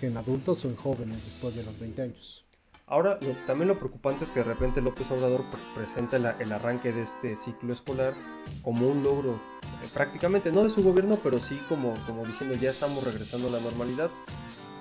que 0.00 0.06
en 0.06 0.16
adultos 0.16 0.64
o 0.64 0.68
en 0.68 0.76
jóvenes 0.76 1.18
después 1.24 1.54
de 1.54 1.64
los 1.64 1.78
20 1.78 2.02
años. 2.02 2.44
Ahora, 2.90 3.18
también 3.46 3.68
lo 3.68 3.78
preocupante 3.78 4.24
es 4.24 4.30
que 4.30 4.40
de 4.40 4.44
repente 4.44 4.80
López 4.80 5.10
Obrador 5.10 5.44
presenta 5.74 6.16
el 6.16 6.52
arranque 6.52 6.90
de 6.90 7.02
este 7.02 7.36
ciclo 7.36 7.74
escolar 7.74 8.14
como 8.62 8.88
un 8.88 9.02
logro, 9.02 9.34
eh, 9.34 9.88
prácticamente 9.92 10.50
no 10.50 10.64
de 10.64 10.70
su 10.70 10.82
gobierno, 10.82 11.18
pero 11.22 11.38
sí 11.38 11.60
como, 11.68 11.94
como 12.06 12.24
diciendo 12.24 12.56
ya 12.56 12.70
estamos 12.70 13.04
regresando 13.04 13.48
a 13.48 13.50
la 13.50 13.60
normalidad. 13.60 14.10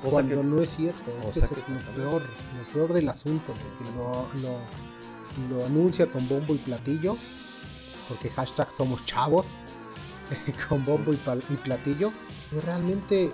Cuando 0.04 0.44
no 0.44 0.62
es 0.62 0.76
cierto, 0.76 1.12
es 1.30 1.50
que 1.50 1.60
es 1.60 1.70
lo 1.70 1.80
peor, 1.96 2.22
lo 2.22 2.74
peor 2.74 2.94
del 2.94 3.10
asunto, 3.10 3.54
lo, 3.96 4.28
lo, 5.50 5.66
anuncia 5.66 6.12
con 6.12 6.28
bombo 6.28 6.54
y 6.54 6.58
platillo, 6.58 7.18
porque 8.08 8.30
hashtag 8.30 8.72
somos 8.72 9.06
chavos, 9.06 9.60
con 10.70 10.84
bombo 10.86 11.12
y, 11.14 11.16
y 11.16 11.58
platillo, 11.58 12.12
y 12.52 12.60
realmente 12.60 13.32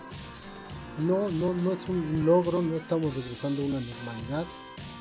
no, 1.00 1.27
no, 1.29 1.53
no 1.53 1.72
es 1.72 1.88
un 1.89 2.25
logro, 2.25 2.62
no 2.62 2.75
estamos 2.75 3.13
regresando 3.15 3.63
a 3.63 3.65
una 3.65 3.79
normalidad. 3.79 4.46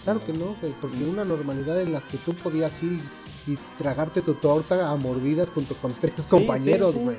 Claro 0.05 0.25
que 0.25 0.33
no, 0.33 0.57
porque 0.81 1.05
una 1.05 1.25
normalidad 1.25 1.81
en 1.81 1.93
la 1.93 2.01
que 2.01 2.19
tú 2.19 2.35
podías 2.35 2.83
ir 2.83 3.01
y 3.47 3.57
tragarte 3.79 4.21
tu 4.21 4.35
torta 4.35 4.91
a 4.91 4.97
mordidas 4.97 5.51
junto 5.51 5.77
con 5.77 5.93
tres 5.93 6.27
compañeros, 6.27 6.97
güey. 6.97 7.19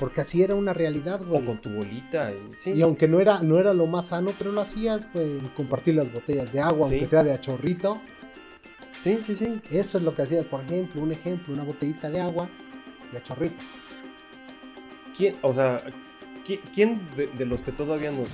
Porque 0.00 0.22
así 0.22 0.42
era 0.42 0.56
una 0.56 0.72
realidad, 0.72 1.20
güey. 1.24 1.42
O 1.42 1.46
con 1.46 1.58
tu 1.58 1.70
bolita. 1.70 2.32
Y, 2.64 2.70
y 2.70 2.82
aunque 2.82 3.06
no 3.06 3.20
era, 3.20 3.40
no 3.42 3.58
era 3.60 3.74
lo 3.74 3.86
más 3.86 4.06
sano, 4.06 4.32
pero 4.36 4.50
lo 4.50 4.62
hacías, 4.62 5.12
güey. 5.12 5.38
Compartir 5.54 5.94
las 5.94 6.12
botellas 6.12 6.52
de 6.52 6.60
agua, 6.60 6.88
aunque 6.88 7.06
sea 7.06 7.22
de 7.22 7.32
achorrito. 7.32 8.00
Sí, 9.02 9.18
sí, 9.22 9.34
sí. 9.34 9.60
Eso 9.70 9.98
es 9.98 10.04
lo 10.04 10.14
que 10.14 10.22
hacías, 10.22 10.46
por 10.46 10.62
ejemplo, 10.62 11.02
un 11.02 11.12
ejemplo, 11.12 11.54
una 11.54 11.64
botellita 11.64 12.10
de 12.10 12.20
agua 12.20 12.48
de 13.12 13.18
achorrito. 13.18 13.62
¿Quién, 15.16 15.36
o 15.42 15.52
sea, 15.52 15.82
¿Quién 16.74 17.00
de, 17.16 17.46
los 17.46 17.62
que 17.62 17.72
todavía 17.72 18.10
nos, 18.10 18.28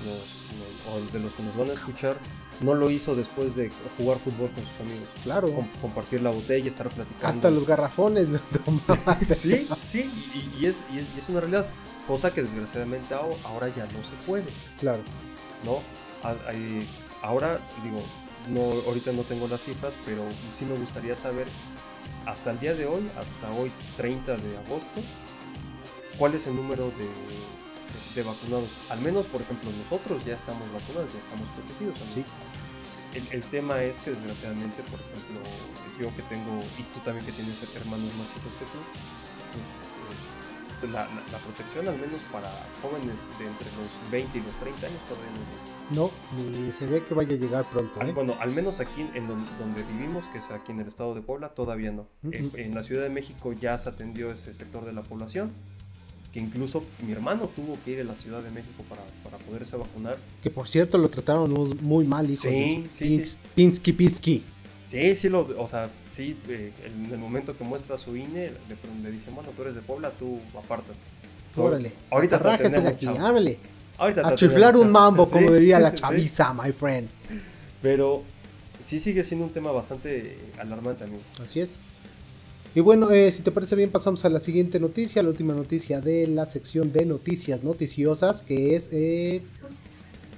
o 0.92 1.12
de 1.12 1.20
los 1.20 1.32
que 1.34 1.42
nos 1.42 1.56
van 1.56 1.70
a 1.70 1.72
escuchar 1.72 2.18
no 2.60 2.74
lo 2.74 2.90
hizo 2.90 3.14
después 3.14 3.54
de 3.54 3.70
jugar 3.96 4.18
fútbol 4.18 4.50
con 4.50 4.64
sus 4.64 4.80
amigos? 4.80 5.08
Claro. 5.22 5.48
compartir 5.80 6.22
la 6.22 6.30
botella, 6.30 6.68
estar 6.68 6.88
platicando. 6.88 7.26
Hasta 7.26 7.50
los 7.50 7.66
garrafones. 7.66 8.28
sí, 9.36 9.68
sí, 9.86 10.10
y, 10.58 10.66
es, 10.66 10.82
es, 11.16 11.28
una 11.28 11.40
realidad. 11.40 11.66
Cosa 12.06 12.32
que 12.32 12.42
desgraciadamente 12.42 13.14
ahora 13.14 13.68
ya 13.68 13.84
no 13.86 14.04
se 14.04 14.14
puede. 14.26 14.46
Claro. 14.78 15.02
¿No? 15.64 15.80
Ahora, 17.22 17.58
digo, 17.82 18.00
no, 18.48 18.60
ahorita 18.86 19.12
no 19.12 19.22
tengo 19.22 19.48
las 19.48 19.62
cifras, 19.62 19.94
pero 20.04 20.22
sí 20.54 20.64
me 20.64 20.76
gustaría 20.76 21.16
saber 21.16 21.46
hasta 22.26 22.50
el 22.50 22.60
día 22.60 22.74
de 22.74 22.86
hoy, 22.86 23.08
hasta 23.18 23.50
hoy 23.50 23.70
30 23.96 24.36
de 24.36 24.56
agosto, 24.58 25.00
cuál 26.18 26.34
es 26.34 26.46
el 26.46 26.56
número 26.56 26.86
de 26.86 27.08
de 28.16 28.22
vacunados. 28.22 28.70
Al 28.88 29.00
menos, 29.00 29.26
por 29.26 29.42
ejemplo, 29.42 29.70
nosotros 29.70 30.24
ya 30.24 30.34
estamos 30.34 30.64
vacunados, 30.72 31.12
ya 31.12 31.20
estamos 31.20 31.46
protegidos. 31.54 31.98
Sí. 32.12 32.24
El, 33.14 33.42
tema 33.44 33.82
es 33.82 34.00
que 34.00 34.10
desgraciadamente, 34.10 34.82
por 34.90 35.00
ejemplo, 35.00 35.40
yo 36.00 36.14
que 36.16 36.22
tengo, 36.22 36.52
y 36.76 36.82
tú 36.92 37.00
también 37.04 37.24
que 37.24 37.32
tienes 37.32 37.56
hermanos 37.74 38.12
más 38.16 38.28
chicos 38.34 38.52
que 38.58 38.66
tú, 38.66 38.78
pues, 40.80 40.92
la, 40.92 41.08
protección 41.38 41.88
al 41.88 41.98
menos 41.98 42.20
para 42.30 42.50
jóvenes 42.82 43.24
de 43.38 43.46
entre 43.46 43.68
los 43.80 44.10
20 44.10 44.36
y 44.36 44.42
los 44.42 44.52
30 44.56 44.86
años 44.86 45.00
todavía 45.08 45.30
no. 45.90 45.96
No, 45.96 46.10
ni 46.36 46.72
se 46.72 46.86
ve 46.86 47.04
que 47.04 47.14
vaya 47.14 47.34
a 47.34 47.38
llegar 47.38 47.70
pronto. 47.70 48.02
¿eh? 48.02 48.12
bueno, 48.12 48.36
al 48.38 48.50
menos 48.50 48.80
aquí 48.80 49.08
en 49.14 49.26
donde, 49.26 49.82
vivimos, 49.84 50.26
que 50.28 50.38
es 50.38 50.50
aquí 50.50 50.72
en 50.72 50.80
el 50.80 50.88
estado 50.88 51.14
de 51.14 51.22
Puebla, 51.22 51.50
todavía 51.50 51.92
no. 51.92 52.08
en 52.30 52.74
la 52.74 52.82
Ciudad 52.82 53.02
de 53.02 53.10
México 53.10 53.54
ya 53.54 53.78
se 53.78 53.88
atendió 53.88 54.30
ese 54.30 54.52
sector 54.52 54.84
de 54.84 54.92
la 54.92 55.02
población 55.02 55.52
que 56.36 56.42
incluso 56.42 56.82
mi 57.02 57.12
hermano 57.12 57.48
tuvo 57.48 57.78
que 57.82 57.92
ir 57.92 58.00
a 58.02 58.04
la 58.04 58.14
Ciudad 58.14 58.42
de 58.42 58.50
México 58.50 58.84
para, 58.90 59.00
para 59.24 59.42
poderse 59.42 59.74
vacunar. 59.74 60.18
Que 60.42 60.50
por 60.50 60.68
cierto 60.68 60.98
lo 60.98 61.08
trataron 61.08 61.78
muy 61.80 62.04
mal, 62.04 62.30
hijo 62.30 62.42
sí, 62.42 62.86
sí, 62.92 63.24
sí. 63.24 63.38
Pinsky 63.54 63.94
Pisky. 63.94 64.44
Sí, 64.86 65.16
sí, 65.16 65.30
lo, 65.30 65.48
o 65.58 65.66
sea, 65.66 65.88
sí, 66.10 66.36
eh, 66.50 66.72
en 66.84 67.10
el 67.10 67.16
momento 67.16 67.56
que 67.56 67.64
muestra 67.64 67.96
su 67.96 68.14
INE, 68.14 68.52
le, 69.02 69.10
dicen, 69.10 69.34
bueno, 69.34 69.48
tú 69.56 69.62
eres 69.62 69.76
de 69.76 69.80
Puebla, 69.80 70.10
tú 70.10 70.38
apártate. 70.58 70.98
Órale, 71.56 71.90
ahorita 72.10 72.38
rájese 72.38 72.82
de 72.82 72.88
aquí, 72.88 73.06
ábrele. 73.06 73.58
Ahorita 73.96 74.28
a 74.28 74.34
chiflar 74.34 74.76
un 74.76 74.92
mambo, 74.92 75.26
como 75.26 75.50
diría 75.52 75.80
la 75.80 75.94
chaviza, 75.94 76.52
my 76.52 76.70
friend. 76.70 77.08
Pero 77.80 78.24
sí 78.82 79.00
sigue 79.00 79.24
siendo 79.24 79.46
un 79.46 79.52
tema 79.52 79.72
bastante 79.72 80.36
alarmante 80.58 81.04
a 81.04 81.06
mí. 81.06 81.16
Así 81.42 81.60
es. 81.60 81.80
Y 82.76 82.82
bueno, 82.82 83.10
eh, 83.10 83.32
si 83.32 83.40
te 83.40 83.50
parece 83.52 83.74
bien, 83.74 83.88
pasamos 83.88 84.26
a 84.26 84.28
la 84.28 84.38
siguiente 84.38 84.78
noticia, 84.78 85.22
la 85.22 85.30
última 85.30 85.54
noticia 85.54 86.02
de 86.02 86.26
la 86.26 86.44
sección 86.44 86.92
de 86.92 87.06
noticias 87.06 87.64
noticiosas, 87.64 88.42
que 88.42 88.74
es, 88.74 88.90
eh, 88.92 89.40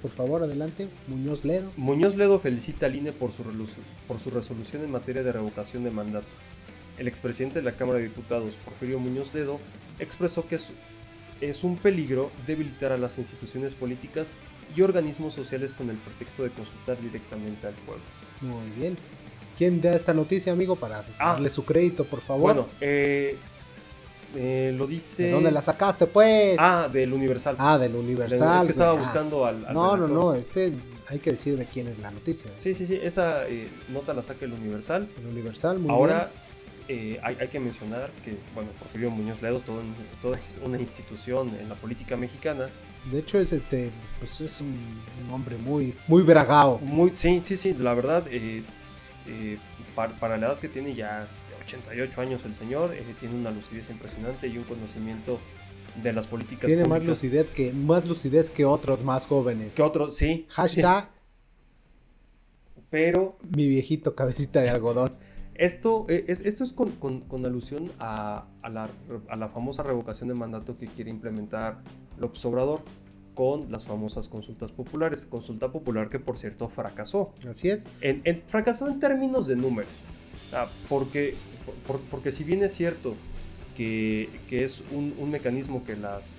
por 0.01 0.11
favor, 0.11 0.43
adelante, 0.43 0.87
Muñoz 1.09 1.43
Ledo. 1.43 1.69
Muñoz 1.75 2.15
Ledo 2.15 2.39
felicita 2.39 2.85
al 2.85 2.95
INE 2.95 3.11
por 3.11 3.33
su, 3.33 3.43
por 4.07 4.19
su 4.19 4.29
resolución 4.29 4.85
en 4.85 4.89
materia 4.89 5.21
de 5.21 5.33
revocación 5.33 5.83
de 5.83 5.91
mandato. 5.91 6.29
El 6.97 7.09
expresidente 7.09 7.59
de 7.59 7.65
la 7.65 7.73
Cámara 7.73 7.97
de 7.97 8.05
Diputados, 8.05 8.53
Porfirio 8.63 8.99
Muñoz 8.99 9.33
Ledo, 9.33 9.59
expresó 9.99 10.47
que 10.47 10.55
es, 10.55 10.71
es 11.41 11.65
un 11.65 11.75
peligro 11.75 12.31
debilitar 12.47 12.93
a 12.93 12.97
las 12.97 13.17
instituciones 13.17 13.75
políticas 13.75 14.31
y 14.73 14.81
organismos 14.81 15.33
sociales 15.33 15.73
con 15.73 15.89
el 15.89 15.97
pretexto 15.97 16.43
de 16.43 16.51
consultar 16.51 17.01
directamente 17.01 17.67
al 17.67 17.73
pueblo. 17.73 18.03
Muy 18.39 18.69
bien. 18.79 18.95
¿Quién 19.59 19.81
da 19.81 19.93
esta 19.93 20.13
noticia, 20.13 20.53
amigo, 20.53 20.77
para 20.77 21.03
Ah. 21.19 21.33
darle 21.33 21.49
su 21.49 21.65
crédito, 21.65 22.05
por 22.05 22.21
favor? 22.21 22.43
Bueno, 22.53 22.67
eh, 22.79 23.35
eh, 24.33 24.73
lo 24.73 24.87
dice... 24.87 25.23
¿De 25.23 25.31
dónde 25.31 25.51
la 25.51 25.61
sacaste, 25.61 26.07
pues? 26.07 26.55
Ah, 26.57 26.87
del 26.89 27.11
Universal. 27.11 27.57
Ah, 27.59 27.77
del 27.77 27.93
Universal. 27.93 28.59
es 28.59 28.65
que 28.67 28.71
estaba. 28.71 28.97
Ah. 28.97 29.01
buscando 29.01 29.45
al... 29.45 29.65
al 29.65 29.73
No, 29.73 29.97
no, 29.97 30.07
no, 30.07 30.33
este 30.33 30.71
hay 31.09 31.19
que 31.19 31.31
decir 31.31 31.57
de 31.57 31.65
quién 31.65 31.87
es 31.89 31.99
la 31.99 32.09
noticia. 32.09 32.49
Sí, 32.57 32.73
sí, 32.73 32.87
sí, 32.87 32.97
esa 33.03 33.45
eh, 33.49 33.67
nota 33.89 34.13
la 34.13 34.23
saca 34.23 34.45
el 34.45 34.53
Universal. 34.53 35.09
El 35.19 35.27
Universal, 35.27 35.77
muy 35.79 35.91
Ahora 35.91 36.31
eh, 36.87 37.19
hay, 37.21 37.35
hay 37.41 37.49
que 37.49 37.59
mencionar 37.59 38.11
que, 38.23 38.37
bueno, 38.55 38.69
Porfirio 38.79 39.11
Muñoz 39.11 39.41
Ledo, 39.41 39.59
todo, 39.59 39.81
toda 40.21 40.39
una 40.63 40.79
institución 40.79 41.49
en 41.59 41.67
la 41.67 41.75
política 41.75 42.15
mexicana, 42.15 42.69
bien. 43.03 43.11
De 43.11 43.19
hecho, 43.19 43.39
es 43.39 43.51
este, 43.51 43.89
pues 44.19 44.39
es 44.39 44.61
un, 44.61 44.77
un 45.25 45.33
hombre 45.33 45.57
muy, 45.57 45.95
muy 46.07 46.23
bragao. 46.23 46.79
muy, 46.79 47.11
sí, 47.13 47.41
sí, 47.41 47.57
sí, 47.57 47.73
la 47.77 47.93
verdad, 47.93 48.23
eh, 49.27 49.57
para, 49.95 50.13
para 50.13 50.37
la 50.37 50.47
edad 50.47 50.59
que 50.59 50.69
tiene 50.69 50.95
ya 50.95 51.21
de 51.21 51.63
88 51.65 52.21
años 52.21 52.45
el 52.45 52.55
señor, 52.55 52.93
eh, 52.93 53.03
tiene 53.19 53.35
una 53.35 53.51
lucidez 53.51 53.89
impresionante 53.89 54.47
y 54.47 54.57
un 54.57 54.63
conocimiento 54.63 55.39
de 56.03 56.13
las 56.13 56.27
políticas 56.27 56.67
Tiene 56.67 56.85
más 56.85 57.03
lucidez 57.03 57.47
que, 57.49 57.73
más 57.73 58.07
lucidez 58.07 58.49
que 58.49 58.65
otros 58.65 59.03
más 59.03 59.27
jóvenes. 59.27 59.73
que 59.73 59.81
otros, 59.81 60.15
sí, 60.15 60.27
sí, 60.27 60.45
Hashtag 60.49 61.09
pero 62.89 63.37
mi 63.55 63.67
viejito 63.67 64.15
cabecita 64.15 64.61
de 64.61 64.69
algodón. 64.69 65.11
Esto 65.55 66.05
eh, 66.09 66.23
es, 66.27 66.39
esto 66.39 66.63
es 66.63 66.73
con, 66.73 66.91
con- 66.93 67.21
con 67.21 67.45
alusión 67.45 67.91
a, 67.99 68.45
a 68.61 68.69
la, 68.69 68.89
a 69.27 69.35
la 69.35 69.49
famosa 69.49 69.83
revocación 69.83 70.29
de 70.29 70.35
mandato 70.35 70.77
que 70.77 70.87
quiere 70.87 71.09
implementar 71.11 71.79
López 72.17 72.43
Obrador 72.45 72.81
con 73.39 73.71
las 73.71 73.85
famosas 73.85 74.27
consultas 74.27 74.69
populares. 74.73 75.25
Consulta 75.25 75.71
popular 75.71 76.09
que 76.09 76.19
por 76.19 76.37
cierto 76.37 76.67
fracasó. 76.67 77.31
Así 77.49 77.69
es. 77.69 77.85
En, 78.01 78.21
en- 78.25 78.43
fracasó 78.47 78.89
en 78.89 78.99
términos 78.99 79.47
de 79.47 79.55
números. 79.55 79.89
Ah, 80.51 80.67
porque, 80.89 81.35
por- 81.87 82.01
porque 82.01 82.31
si 82.33 82.43
bien 82.43 82.61
es 82.65 82.73
cierto 82.73 83.15
que, 83.77 84.29
que 84.49 84.65
es 84.65 84.83
un, 84.91 85.15
un 85.17 85.31
mecanismo 85.31 85.85
que 85.85 85.95
las, 85.95 86.33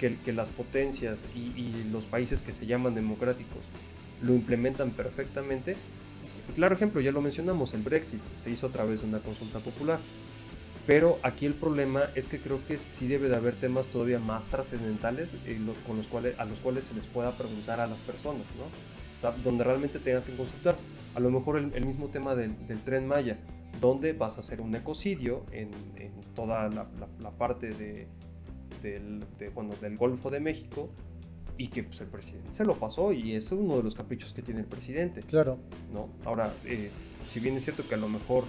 que, 0.00 0.16
que 0.16 0.32
las 0.32 0.50
potencias 0.50 1.26
y, 1.36 1.42
y 1.60 1.88
los 1.92 2.06
países 2.06 2.42
que 2.42 2.52
se 2.52 2.66
llaman 2.66 2.96
democráticos 2.96 3.62
lo 4.20 4.34
implementan 4.34 4.90
perfectamente, 4.90 5.76
claro 6.56 6.74
ejemplo, 6.74 7.00
ya 7.00 7.12
lo 7.12 7.20
mencionamos, 7.20 7.72
el 7.72 7.82
Brexit 7.82 8.20
se 8.36 8.50
hizo 8.50 8.66
a 8.66 8.70
través 8.70 9.02
de 9.02 9.06
una 9.06 9.20
consulta 9.20 9.60
popular. 9.60 10.00
Pero 10.86 11.18
aquí 11.22 11.46
el 11.46 11.54
problema 11.54 12.04
es 12.14 12.28
que 12.28 12.38
creo 12.40 12.64
que 12.66 12.78
sí 12.84 13.08
debe 13.08 13.28
de 13.28 13.34
haber 13.36 13.56
temas 13.56 13.88
todavía 13.88 14.20
más 14.20 14.46
trascendentales 14.46 15.34
eh, 15.44 15.58
lo- 15.60 15.74
con 15.86 15.96
los 15.96 16.06
cuales, 16.06 16.38
a 16.38 16.44
los 16.44 16.60
cuales 16.60 16.84
se 16.84 16.94
les 16.94 17.06
pueda 17.08 17.32
preguntar 17.36 17.80
a 17.80 17.86
las 17.88 17.98
personas, 18.00 18.44
¿no? 18.56 18.64
O 19.16 19.20
sea, 19.20 19.32
donde 19.42 19.64
realmente 19.64 19.98
tengan 19.98 20.22
que 20.22 20.34
consultar. 20.36 20.76
A 21.14 21.20
lo 21.20 21.30
mejor 21.30 21.58
el, 21.58 21.72
el 21.74 21.84
mismo 21.86 22.06
tema 22.08 22.34
del, 22.36 22.54
del 22.68 22.78
tren 22.82 23.06
Maya, 23.06 23.38
donde 23.80 24.12
vas 24.12 24.36
a 24.36 24.40
hacer 24.40 24.60
un 24.60 24.74
ecocidio 24.76 25.44
en, 25.50 25.70
en 25.96 26.12
toda 26.34 26.68
la, 26.68 26.84
la- 26.84 27.08
la 27.20 27.30
parte 27.32 27.70
de, 27.70 28.06
del, 28.82 29.24
de, 29.38 29.48
bueno, 29.48 29.74
del 29.80 29.96
Golfo 29.96 30.30
de 30.30 30.38
México 30.38 30.90
y 31.58 31.68
que 31.68 31.82
pues, 31.82 32.00
el 32.02 32.08
presidente 32.08 32.52
se 32.52 32.64
lo 32.64 32.74
pasó 32.76 33.12
y 33.12 33.32
es 33.34 33.50
uno 33.50 33.78
de 33.78 33.82
los 33.82 33.94
caprichos 33.94 34.32
que 34.34 34.42
tiene 34.42 34.60
el 34.60 34.66
presidente. 34.66 35.22
Claro. 35.22 35.58
¿no? 35.92 36.10
Ahora, 36.24 36.52
eh, 36.64 36.90
si 37.26 37.40
bien 37.40 37.56
es 37.56 37.64
cierto 37.64 37.82
que 37.88 37.94
a 37.94 37.98
lo 37.98 38.08
mejor 38.08 38.44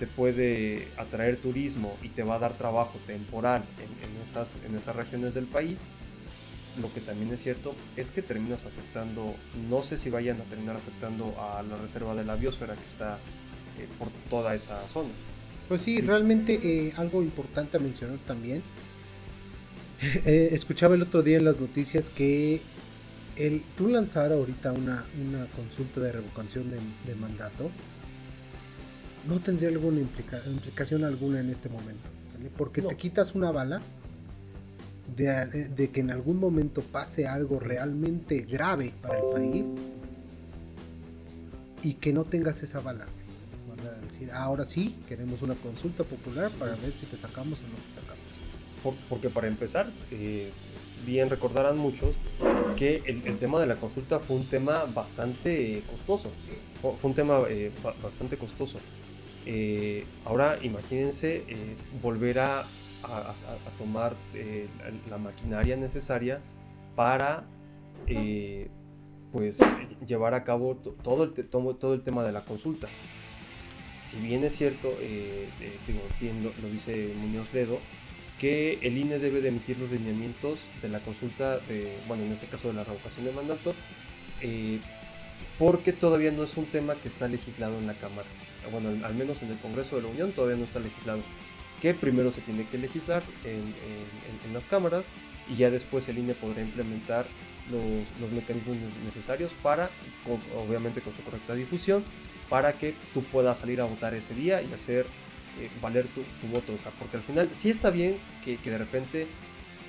te 0.00 0.06
puede 0.06 0.88
atraer 0.96 1.36
turismo 1.36 1.96
y 2.02 2.08
te 2.08 2.22
va 2.22 2.36
a 2.36 2.38
dar 2.38 2.56
trabajo 2.56 2.98
temporal 3.06 3.62
en, 3.78 4.10
en 4.10 4.22
esas, 4.22 4.58
en 4.66 4.74
esas 4.74 4.96
regiones 4.96 5.34
del 5.34 5.44
país, 5.44 5.82
lo 6.80 6.92
que 6.92 7.00
también 7.00 7.30
es 7.34 7.42
cierto 7.42 7.74
es 7.96 8.10
que 8.10 8.22
terminas 8.22 8.64
afectando, 8.64 9.34
no 9.68 9.82
sé 9.82 9.98
si 9.98 10.08
vayan 10.08 10.40
a 10.40 10.44
terminar 10.44 10.76
afectando 10.76 11.38
a 11.38 11.62
la 11.62 11.76
reserva 11.76 12.14
de 12.14 12.24
la 12.24 12.34
biosfera 12.34 12.76
que 12.76 12.84
está 12.84 13.18
eh, 13.78 13.86
por 13.98 14.08
toda 14.30 14.54
esa 14.54 14.86
zona. 14.88 15.10
Pues 15.68 15.82
sí, 15.82 16.00
realmente 16.00 16.58
eh, 16.62 16.94
algo 16.96 17.22
importante 17.22 17.76
a 17.76 17.80
mencionar 17.80 18.18
también. 18.26 18.62
Eh, 20.24 20.48
escuchaba 20.52 20.94
el 20.94 21.02
otro 21.02 21.22
día 21.22 21.36
en 21.36 21.44
las 21.44 21.60
noticias 21.60 22.08
que 22.08 22.62
el 23.36 23.62
tú 23.76 23.86
lanzar 23.88 24.32
ahorita 24.32 24.72
una, 24.72 25.04
una 25.20 25.44
consulta 25.48 26.00
de 26.00 26.12
revocación 26.12 26.70
de, 26.70 26.78
de 27.06 27.14
mandato 27.16 27.70
no 29.28 29.40
tendría 29.40 29.68
alguna 29.68 30.00
implica- 30.00 30.42
implicación 30.46 31.04
alguna 31.04 31.40
en 31.40 31.50
este 31.50 31.68
momento, 31.68 32.10
¿vale? 32.36 32.50
porque 32.56 32.82
No. 32.82 32.88
te 32.88 32.96
quitas 32.96 33.34
una 33.34 33.50
bala 33.50 33.80
de, 35.16 35.68
de 35.68 35.90
que 35.90 36.00
en 36.00 36.10
algún 36.10 36.38
momento 36.38 36.82
pase 36.82 37.26
algo 37.26 37.58
realmente 37.60 38.40
grave 38.42 38.92
para 39.02 39.18
el 39.18 39.24
país 39.24 39.64
y 41.82 41.94
que 41.94 42.12
no 42.12 42.24
tengas 42.24 42.62
esa 42.62 42.80
bala. 42.80 43.06
Decir, 44.06 44.30
ahora 44.32 44.66
sí, 44.66 44.94
queremos 45.08 45.40
una 45.40 45.54
consulta 45.54 46.04
popular 46.04 46.50
para 46.52 46.72
ver 46.76 46.92
si 46.92 47.06
te 47.06 47.16
sacamos 47.16 47.60
o 47.60 47.62
no 47.62 47.74
te 47.76 48.00
sacamos. 48.00 48.24
Por- 48.82 48.94
porque 49.08 49.30
para 49.30 49.46
empezar, 49.48 49.88
eh, 50.10 50.50
bien 51.06 51.30
recordarán 51.30 51.78
muchos 51.78 52.16
que 52.76 53.02
el, 53.06 53.26
el 53.26 53.38
tema 53.38 53.58
de 53.60 53.66
la 53.66 53.76
consulta 53.76 54.18
fue 54.18 54.36
un 54.36 54.44
tema 54.44 54.84
bastante 54.84 55.78
eh, 55.78 55.82
costoso. 55.90 56.30
Fue 56.82 57.08
un 57.10 57.14
tema 57.14 57.40
eh, 57.48 57.72
ba- 57.82 57.94
bastante 58.02 58.36
costoso. 58.36 58.78
Eh, 59.46 60.04
ahora 60.24 60.58
imagínense 60.62 61.44
eh, 61.48 61.76
volver 62.02 62.38
a, 62.40 62.64
tomar 63.78 64.14
eh, 64.34 64.68
la, 65.08 65.16
maquinaria 65.16 65.76
necesaria 65.76 66.40
para 66.94 67.44
pues 69.32 69.58
llevar 70.06 70.34
a 70.34 70.44
cabo 70.44 70.76
to- 70.76 70.96
todo 71.02 71.24
el, 71.24 71.32
todo, 71.48 71.94
el 71.94 72.02
tema 72.02 72.24
de 72.24 72.32
la 72.32 72.44
consulta. 72.44 72.88
Si 74.02 74.18
bien 74.18 74.44
es 74.44 74.56
cierto, 74.56 74.92
digo, 75.86 76.00
lo, 76.42 76.62
lo 76.62 76.72
dice 76.72 77.12
Muñoz 77.16 77.52
Ledo, 77.54 77.78
que 78.38 78.78
el 78.82 78.98
INE 78.98 79.18
debe 79.18 79.40
de 79.40 79.48
emitir 79.48 79.78
los 79.78 79.90
lineamientos 79.90 80.68
de 80.82 80.88
la 80.88 81.00
consulta, 81.00 81.58
de, 81.58 81.96
bueno, 82.08 82.24
en 82.24 82.32
este 82.32 82.46
caso 82.46 82.68
de 82.68 82.74
la 82.74 82.84
revocación 82.84 83.26
de 83.26 83.32
mandato, 83.32 83.74
porque 85.60 85.92
todavía 85.92 86.32
no 86.32 86.42
es 86.42 86.56
un 86.56 86.64
tema 86.66 86.94
que 86.96 87.06
está 87.08 87.28
legislado 87.28 87.78
en 87.78 87.86
la 87.86 87.94
Cámara. 87.94 88.26
Bueno, 88.72 88.88
al- 88.88 89.04
al 89.04 89.14
menos 89.14 89.42
en 89.42 89.50
el 89.52 89.58
Congreso 89.58 89.94
de 89.96 90.02
la 90.02 90.08
Unión 90.08 90.32
todavía 90.32 90.56
no 90.56 90.64
está 90.64 90.80
legislado. 90.80 91.20
Que 91.80 91.94
primero 91.94 92.32
se 92.32 92.40
tiene 92.40 92.66
que 92.66 92.78
legislar 92.78 93.22
en, 93.44 93.58
en- 93.60 94.40
en- 94.46 94.54
las 94.54 94.66
cámaras 94.66 95.04
y 95.48 95.56
ya 95.56 95.70
después 95.70 96.08
el 96.08 96.18
INE 96.18 96.34
podrá 96.34 96.62
implementar 96.62 97.26
los, 97.70 97.82
los 98.20 98.32
mecanismos 98.32 98.76
ne- 98.76 99.04
necesarios 99.04 99.52
para, 99.62 99.90
con- 100.24 100.40
obviamente 100.66 101.00
con 101.02 101.14
su 101.14 101.22
correcta 101.22 101.54
difusión, 101.54 102.02
para 102.48 102.72
que 102.78 102.94
tú 103.14 103.22
puedas 103.22 103.58
salir 103.58 103.80
a 103.80 103.84
votar 103.84 104.14
ese 104.14 104.34
día 104.34 104.60
y 104.62 104.72
hacer 104.72 105.06
eh, 105.60 105.68
valer 105.82 106.06
tu, 106.08 106.22
tu 106.40 106.46
voto. 106.50 106.72
O 106.72 106.78
sea, 106.78 106.90
porque 106.98 107.18
al 107.18 107.22
final 107.22 107.50
sí 107.52 107.68
está 107.70 107.90
bien 107.90 108.16
que, 108.44 108.56
que 108.56 108.70
de 108.70 108.78
repente 108.78 109.26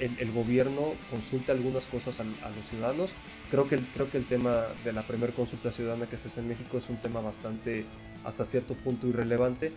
el, 0.01 0.17
el 0.19 0.31
gobierno 0.33 0.93
consulte 1.09 1.51
algunas 1.53 1.87
cosas 1.87 2.19
a, 2.19 2.23
a 2.45 2.49
los 2.49 2.67
ciudadanos. 2.67 3.11
Creo 3.49 3.67
que, 3.69 3.75
el, 3.75 3.85
creo 3.87 4.09
que 4.11 4.17
el 4.17 4.25
tema 4.25 4.65
de 4.83 4.91
la 4.91 5.03
primera 5.03 5.31
consulta 5.33 5.71
ciudadana 5.71 6.07
que 6.07 6.17
se 6.17 6.27
hace 6.27 6.39
en 6.41 6.47
México 6.49 6.77
es 6.77 6.89
un 6.89 6.97
tema 6.97 7.21
bastante, 7.21 7.85
hasta 8.25 8.43
cierto 8.45 8.73
punto, 8.75 9.07
irrelevante, 9.07 9.71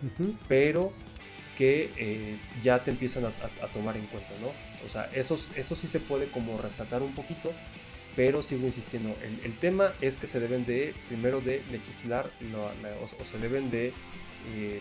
pero 0.48 0.92
que 1.56 1.92
eh, 1.96 2.36
ya 2.62 2.82
te 2.82 2.90
empiezan 2.90 3.24
a, 3.26 3.28
a- 3.28 3.64
a 3.66 3.68
tomar 3.68 3.96
en 3.96 4.06
cuenta, 4.06 4.30
¿no? 4.40 4.48
O 4.84 4.88
sea, 4.88 5.04
eso, 5.14 5.36
eso 5.54 5.74
sí 5.76 5.86
se 5.86 6.00
puede 6.00 6.26
como 6.26 6.58
rescatar 6.60 7.00
un 7.02 7.14
poquito, 7.14 7.52
pero 8.16 8.42
sigo 8.42 8.66
insistiendo, 8.66 9.16
el, 9.22 9.40
el 9.44 9.58
tema 9.58 9.92
es 10.00 10.16
que 10.18 10.26
se 10.26 10.40
deben 10.40 10.64
de, 10.66 10.94
primero 11.08 11.40
de 11.40 11.62
legislar, 11.70 12.30
la- 12.52 12.74
la- 12.88 12.96
o, 12.96 13.04
o 13.04 13.24
se 13.24 13.38
deben 13.38 13.70
de 13.70 13.92
eh, 14.54 14.80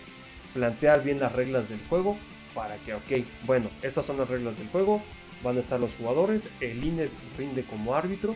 plantear 0.53 1.03
bien 1.03 1.19
las 1.19 1.31
reglas 1.31 1.69
del 1.69 1.79
juego 1.89 2.17
para 2.53 2.75
que, 2.77 2.93
ok, 2.93 3.25
bueno, 3.45 3.69
estas 3.81 4.05
son 4.05 4.17
las 4.17 4.29
reglas 4.29 4.57
del 4.57 4.67
juego, 4.69 5.01
van 5.43 5.57
a 5.57 5.59
estar 5.59 5.79
los 5.79 5.93
jugadores, 5.95 6.47
el 6.61 6.83
INE 6.83 7.09
rinde 7.37 7.63
como 7.63 7.95
árbitro 7.95 8.35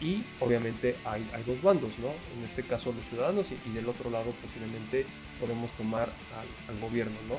y 0.00 0.24
obviamente 0.40 0.96
hay, 1.04 1.28
hay 1.32 1.42
dos 1.44 1.62
bandos, 1.62 1.92
¿no? 1.98 2.08
En 2.36 2.44
este 2.44 2.62
caso 2.62 2.92
los 2.92 3.06
ciudadanos 3.06 3.46
y, 3.50 3.68
y 3.68 3.72
del 3.72 3.88
otro 3.88 4.10
lado 4.10 4.32
posiblemente 4.42 5.06
podemos 5.40 5.70
tomar 5.72 6.10
al, 6.36 6.74
al 6.74 6.80
gobierno, 6.80 7.16
¿no? 7.28 7.36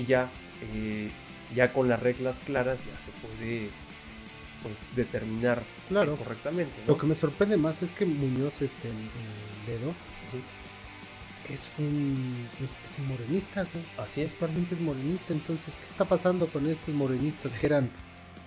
Y 0.00 0.04
ya, 0.04 0.30
eh, 0.74 1.10
ya 1.54 1.72
con 1.72 1.88
las 1.88 2.00
reglas 2.00 2.40
claras 2.40 2.80
ya 2.84 2.98
se 2.98 3.10
puede 3.12 3.70
pues 4.62 4.78
determinar 4.96 5.62
Claro. 5.88 6.14
eh, 6.14 6.16
correctamente, 6.18 6.80
¿no? 6.86 6.92
Lo 6.94 6.98
que 6.98 7.06
me 7.06 7.14
sorprende 7.14 7.56
más 7.56 7.82
es 7.82 7.92
que 7.92 8.06
Muñoz, 8.06 8.62
este, 8.62 8.88
el, 8.88 8.94
el 8.96 9.80
dedo, 9.80 9.94
es 11.50 11.72
un, 11.78 12.48
es, 12.62 12.78
es 12.84 12.98
morenista, 13.00 13.64
güey. 13.72 13.84
Así 13.98 14.22
es. 14.22 14.32
Actualmente 14.32 14.74
es 14.74 14.80
morenista, 14.80 15.32
entonces, 15.34 15.76
¿qué 15.78 15.84
está 15.86 16.06
pasando 16.06 16.46
con 16.48 16.66
estos 16.68 16.94
morenistas 16.94 17.52
que 17.52 17.66
eran, 17.66 17.90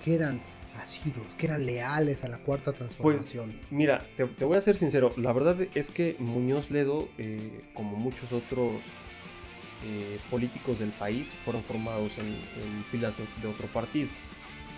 que 0.03 0.15
eran 0.15 0.41
asiduos, 0.75 1.35
que 1.35 1.47
eran 1.47 1.65
leales 1.65 2.23
a 2.23 2.27
la 2.27 2.37
cuarta 2.37 2.71
Pues 2.71 2.77
transformación? 2.77 3.59
mira, 3.71 4.05
te, 4.15 4.25
te 4.25 4.45
voy 4.45 4.57
a 4.57 4.61
ser 4.61 4.75
sincero, 4.75 5.13
la 5.17 5.33
verdad 5.33 5.57
es 5.73 5.89
que 5.89 6.15
Muñoz 6.19 6.69
Ledo, 6.71 7.07
eh, 7.17 7.61
como 7.73 7.97
muchos 7.97 8.31
otros 8.31 8.73
eh, 9.85 10.19
políticos 10.29 10.79
del 10.79 10.89
país 10.91 11.33
fueron 11.43 11.63
formados 11.63 12.17
en, 12.17 12.27
en 12.27 12.83
filas 12.91 13.17
de, 13.17 13.25
de 13.41 13.47
otro 13.47 13.67
partido. 13.67 14.09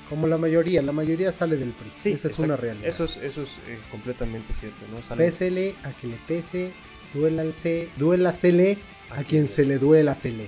Como 0.10 0.26
la 0.28 0.38
mayoría, 0.38 0.82
la 0.82 0.92
mayoría 0.92 1.32
sale 1.32 1.56
del 1.56 1.70
PRI. 1.72 1.92
Sí, 1.98 2.12
Esa 2.14 2.30
es 2.30 2.40
una 2.40 2.58
realidad. 2.58 2.88
Eso 2.88 3.04
es, 3.06 3.18
eso 3.18 3.44
es 3.44 3.52
eh, 3.68 3.78
completamente 3.92 4.54
cierto, 4.54 4.78
¿no? 4.92 5.16
Pésele 5.16 5.76
a 5.84 5.92
que 5.92 6.08
le 6.08 6.16
pese, 6.28 6.72
duélalse, 7.14 7.90
duélasele 7.98 8.78
a, 9.12 9.14
A 9.14 9.18
quien 9.18 9.26
quien- 9.44 9.48
se 9.48 9.66
le 9.66 9.78
duela, 9.78 10.16
se 10.16 10.32
le. 10.32 10.48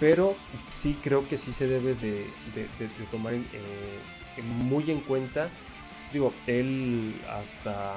Pero 0.00 0.36
sí 0.72 0.96
creo 1.02 1.28
que 1.28 1.38
sí 1.38 1.52
se 1.52 1.66
debe 1.66 1.94
de, 1.94 2.26
de- 2.54 2.68
de- 2.78 2.88
de 2.98 3.04
tomar 3.10 3.34
eh, 3.34 3.42
muy 4.42 4.90
en 4.90 5.00
cuenta, 5.00 5.48
digo, 6.12 6.32
él 6.46 7.14
hasta, 7.30 7.96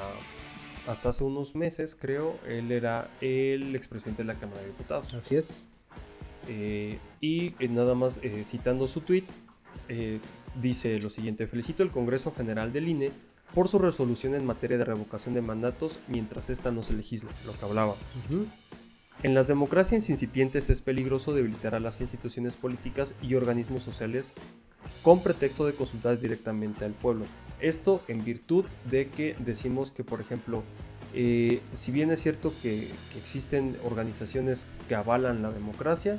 hasta 0.87 1.09
hace 1.09 1.23
unos 1.23 1.55
meses, 1.55 1.95
creo, 1.99 2.39
él 2.47 2.71
era 2.71 3.09
el 3.21 3.75
expresidente 3.75 4.23
de 4.23 4.27
la 4.33 4.39
Cámara 4.39 4.61
de 4.61 4.67
Diputados. 4.67 5.13
Así 5.13 5.35
es. 5.35 5.67
Eh, 6.47 6.97
y 7.19 7.53
eh, 7.59 7.67
nada 7.69 7.93
más 7.93 8.19
citando 8.45 8.87
su 8.87 9.01
tweet, 9.01 9.23
dice 10.61 10.97
lo 10.99 11.09
siguiente: 11.09 11.45
Felicito 11.47 11.83
al 11.83 11.91
Congreso 11.91 12.33
General 12.35 12.73
del 12.73 12.87
INE 12.87 13.11
por 13.53 13.67
su 13.67 13.77
resolución 13.79 14.33
en 14.35 14.45
materia 14.45 14.77
de 14.77 14.85
revocación 14.85 15.33
de 15.35 15.41
mandatos 15.41 15.99
mientras 16.07 16.49
esta 16.49 16.71
no 16.71 16.81
se 16.83 16.93
legisla, 16.93 17.29
lo 17.45 17.53
que 17.53 17.65
hablaba. 17.65 17.95
Ujú. 18.29 18.47
En 19.23 19.35
las 19.35 19.47
democracias 19.47 20.09
incipientes 20.09 20.71
es 20.71 20.81
peligroso 20.81 21.31
debilitar 21.31 21.75
a 21.75 21.79
las 21.79 22.01
instituciones 22.01 22.55
políticas 22.55 23.13
y 23.21 23.35
organismos 23.35 23.83
sociales 23.83 24.33
con 25.03 25.21
pretexto 25.21 25.63
de 25.67 25.75
consultar 25.75 26.19
directamente 26.19 26.85
al 26.85 26.93
pueblo. 26.93 27.25
Esto 27.59 28.01
en 28.07 28.25
virtud 28.25 28.65
de 28.89 29.09
que 29.09 29.35
decimos 29.37 29.91
que, 29.91 30.03
por 30.03 30.21
ejemplo, 30.21 30.63
eh, 31.13 31.61
si 31.73 31.91
bien 31.91 32.09
es 32.09 32.19
cierto 32.19 32.51
que, 32.63 32.89
existen 33.15 33.77
organizaciones 33.83 34.65
que 34.89 34.95
avalan 34.95 35.43
la 35.43 35.51
democracia, 35.51 36.17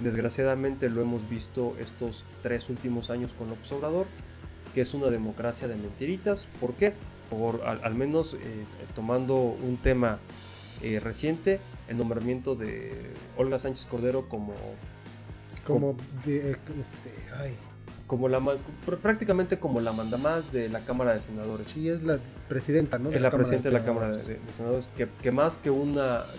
desgraciadamente 0.00 0.88
lo 0.88 1.02
hemos 1.02 1.28
visto 1.28 1.74
estos 1.80 2.24
tres 2.42 2.68
últimos 2.70 3.10
años 3.10 3.32
con 3.32 3.48
López 3.48 3.72
Obrador, 3.72 4.06
que 4.72 4.82
es 4.82 4.94
una 4.94 5.08
democracia 5.08 5.66
de 5.66 5.74
mentiritas. 5.74 6.46
¿Por 6.60 6.74
qué? 6.74 6.92
Por 7.28 7.62
al, 7.66 7.80
al 7.82 7.94
menos 7.96 8.34
eh, 8.34 8.38
tomando 8.94 9.34
un 9.34 9.78
tema 9.78 10.20
eh, 10.82 11.00
reciente, 11.00 11.58
el 11.88 11.96
nombramiento 11.96 12.54
de 12.54 12.92
Olga 13.36 13.58
Sánchez 13.58 13.86
Cordero 13.86 14.28
como, 14.28 14.54
Como 15.64 15.96
de, 16.24 16.50
este, 16.80 17.10
ay, 17.38 17.54
como 18.06 18.28
la 18.28 18.40
prácticamente 19.02 19.58
como 19.58 19.80
la 19.80 19.92
mandamás 19.92 20.52
de 20.52 20.68
la 20.68 20.84
Cámara 20.84 21.14
de 21.14 21.20
Senadores. 21.20 21.68
sí 21.68 21.88
es 21.88 22.02
la 22.02 22.20
presidenta, 22.48 22.98
¿no? 22.98 23.10
Es 23.10 23.20
la 23.20 23.30
presidenta 23.30 23.68
de 23.70 23.74
la. 23.78 23.84
Cámara 23.84 24.08
de, 24.10 24.22
de- 24.22 24.34
de 24.38 24.52
Senadores, 24.52 24.88
que, 24.96 25.08
que 25.22 25.30
más 25.32 25.56
que 25.56 25.70
una. 25.70 26.24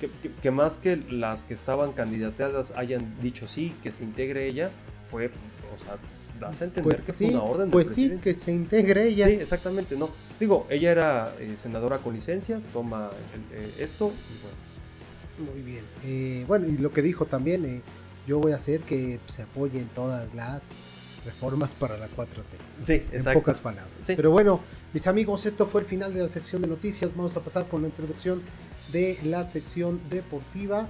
Que, 0.00 0.10
que- 0.22 0.32
que 0.32 0.50
más 0.50 0.76
que 0.76 0.96
las 0.96 1.44
que 1.44 1.54
estaban 1.54 1.92
candidateadas 1.92 2.72
hayan 2.76 3.14
dicho 3.22 3.46
sí, 3.46 3.74
que 3.82 3.92
se 3.92 4.02
integre 4.02 4.48
ella, 4.48 4.70
fue, 5.08 5.30
o 5.74 5.78
sea, 5.78 5.96
das 6.40 6.60
a 6.62 6.64
entender 6.64 6.96
Pues 6.96 7.06
que 7.06 7.12
sí, 7.12 7.24
fue 7.26 7.34
una 7.34 7.42
orden 7.44 7.60
del 7.66 7.70
pues 7.70 7.88
sí, 7.88 8.18
que 8.22 8.34
se 8.34 8.52
integre 8.52 9.06
ella. 9.08 9.26
Sí, 9.26 9.32
exactamente, 9.34 9.96
no. 9.96 10.10
Digo, 10.40 10.66
ella 10.70 10.90
era 10.90 11.34
eh, 11.38 11.54
senadora 11.56 11.98
con 11.98 12.14
licencia, 12.14 12.60
toma 12.72 13.10
el- 13.52 13.58
eh, 13.64 13.74
esto 13.78 14.12
y 14.30 14.42
bueno. 14.42 15.52
Muy 15.52 15.62
bien. 15.62 15.84
Eh, 16.04 16.44
bueno, 16.46 16.66
y 16.68 16.78
lo 16.78 16.92
que 16.92 17.02
dijo 17.02 17.26
también, 17.26 17.82
yo 18.26 18.38
voy 18.38 18.52
a 18.52 18.56
hacer 18.56 18.80
que 18.82 19.18
se 19.26 19.42
apoyen 19.42 19.88
todas 19.94 20.32
las 20.34 20.76
reformas 21.24 21.74
para 21.74 21.96
la 21.96 22.08
4T. 22.08 22.84
Sí, 22.84 22.92
En 23.10 23.14
exacto. 23.14 23.40
pocas 23.40 23.60
palabras. 23.60 23.90
Sí. 24.02 24.14
Pero 24.14 24.30
bueno, 24.30 24.60
mis 24.92 25.06
amigos, 25.06 25.46
esto 25.46 25.66
fue 25.66 25.80
el 25.80 25.86
final 25.86 26.12
de 26.14 26.20
la 26.22 26.28
sección 26.28 26.62
de 26.62 26.68
noticias. 26.68 27.10
Vamos 27.16 27.36
a 27.36 27.40
pasar 27.40 27.66
con 27.66 27.82
la 27.82 27.88
introducción 27.88 28.42
de 28.92 29.18
la 29.24 29.48
sección 29.50 30.00
deportiva. 30.10 30.86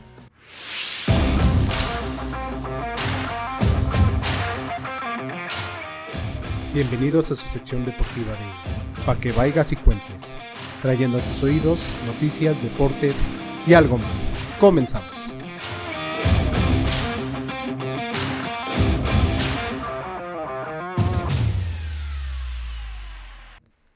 Bienvenidos 6.75 7.31
a 7.31 7.37
su 7.37 7.49
sección 7.49 7.85
deportiva 7.85 8.33
de 8.33 9.05
Pa' 9.07 9.15
que 9.15 9.31
vayas 9.31 9.71
y 9.71 9.77
cuentes, 9.77 10.35
trayendo 10.83 11.19
a 11.19 11.21
tus 11.21 11.45
oídos 11.45 11.79
noticias, 12.05 12.61
deportes 12.61 13.27
y 13.65 13.75
algo 13.75 13.97
más. 13.97 14.57
Comenzamos. 14.59 15.13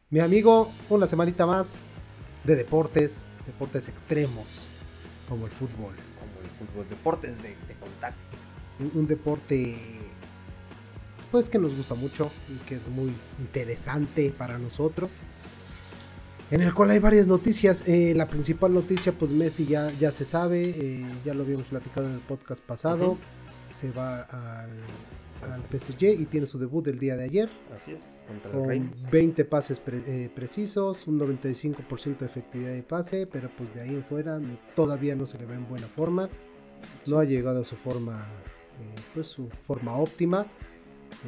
Mi 0.09 0.21
amigo, 0.21 0.71
una 0.89 1.09
semanita 1.09 1.47
más 1.47 1.89
de 2.45 2.55
deportes, 2.55 3.35
deportes 3.45 3.89
extremos, 3.89 4.71
como 5.29 5.47
el 5.47 5.51
fútbol. 5.51 5.97
Como 6.21 6.41
el 6.45 6.51
fútbol, 6.57 6.89
deportes 6.89 7.43
de, 7.43 7.49
de 7.49 7.75
contacto. 7.75 8.21
Un, 8.79 8.93
un 8.95 9.07
deporte 9.09 9.77
pues 11.31 11.49
que 11.49 11.59
nos 11.59 11.75
gusta 11.75 11.95
mucho 11.95 12.31
y 12.49 12.57
que 12.67 12.77
es 12.77 12.89
muy 12.89 13.13
interesante 13.41 14.33
para 14.37 14.59
nosotros. 14.59 15.19
En 16.51 16.63
el 16.63 16.73
cual 16.73 16.91
hay 16.91 16.99
varias 16.99 17.27
noticias. 17.27 17.87
Eh, 17.87 18.15
la 18.17 18.27
principal 18.29 18.73
noticia, 18.73 19.13
pues 19.13 19.31
Messi 19.31 19.67
ya, 19.67 19.91
ya 19.99 20.11
se 20.11 20.25
sabe, 20.25 20.71
eh, 20.71 21.05
ya 21.25 21.35
lo 21.35 21.43
habíamos 21.43 21.67
platicado 21.67 22.07
en 22.07 22.15
el 22.15 22.21
podcast 22.21 22.63
pasado. 22.65 23.19
Se 23.71 23.91
va 23.91 24.23
al, 24.23 24.71
al 25.53 25.63
PSG 25.71 26.05
y 26.19 26.25
tiene 26.25 26.47
su 26.47 26.59
debut 26.59 26.87
el 26.89 26.99
día 26.99 27.17
de 27.17 27.25
ayer. 27.25 27.51
Así 27.77 27.93
es, 27.93 28.19
contra 28.27 28.51
el 28.53 28.59
Con 28.61 28.67
Reims. 28.69 29.11
20 29.11 29.45
pases 29.45 29.79
pre- 29.79 30.03
eh, 30.07 30.31
precisos, 30.35 31.07
un 31.07 31.21
95% 31.21 32.17
de 32.21 32.27
efectividad 32.27 32.73
de 32.73 32.83
pase, 32.83 33.27
pero 33.27 33.51
pues 33.55 33.75
de 33.75 33.83
ahí 33.83 33.91
en 33.91 34.03
fuera 34.03 34.41
todavía 34.75 35.15
no 35.17 35.27
se 35.27 35.37
le 35.37 35.45
ve 35.45 35.55
en 35.57 35.69
buena 35.69 35.87
forma. 35.89 36.31
No 37.07 37.19
ha 37.19 37.25
llegado 37.25 37.61
a 37.61 37.65
su 37.65 37.77
forma, 37.77 38.27
eh, 38.81 39.01
pues 39.13 39.27
su 39.27 39.51
forma 39.51 39.97
óptima. 39.99 40.47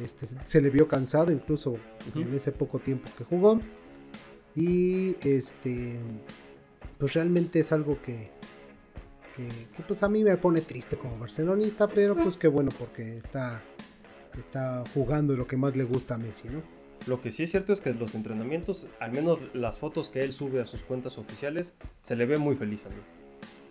Este, 0.01 0.25
se- 0.25 0.61
le 0.61 0.69
vio 0.69 0.87
cansado 0.87 1.31
incluso 1.31 1.71
Ujú. 1.71 2.21
en 2.21 2.33
ese 2.33 2.51
poco 2.51 2.79
tiempo 2.79 3.09
que 3.17 3.23
jugó. 3.23 3.59
Y 4.55 5.15
este, 5.27 5.99
pues 6.97 7.13
realmente 7.13 7.59
es 7.59 7.71
algo 7.71 8.01
que, 8.01 8.29
que, 9.35 9.47
que, 9.75 9.83
pues 9.83 10.03
a 10.03 10.09
mí 10.09 10.23
me 10.23 10.35
pone 10.37 10.61
triste 10.61 10.97
como 10.97 11.17
barcelonista, 11.17 11.87
pero 11.87 12.15
pues 12.15 12.37
qué 12.37 12.47
bueno 12.47 12.71
porque 12.77 13.17
está, 13.17 13.61
está 14.37 14.83
jugando 14.93 15.33
lo 15.35 15.47
que 15.47 15.55
más 15.57 15.75
le 15.77 15.83
gusta 15.85 16.15
a 16.15 16.17
Messi, 16.17 16.49
¿no? 16.49 16.61
Lo 17.07 17.19
que 17.19 17.31
sí 17.31 17.43
es 17.43 17.51
cierto 17.51 17.73
es 17.73 17.81
que 17.81 17.93
los 17.93 18.13
entrenamientos, 18.13 18.87
al 18.99 19.11
menos 19.11 19.39
las 19.53 19.79
fotos 19.79 20.09
que 20.09 20.23
él 20.23 20.31
sube 20.31 20.61
a 20.61 20.65
sus 20.65 20.83
cuentas 20.83 21.17
oficiales, 21.17 21.73
se 22.01 22.15
le 22.15 22.25
ve 22.25 22.37
muy 22.37 22.55
feliz 22.55 22.85
a 22.85 22.89
mí. 22.89 22.95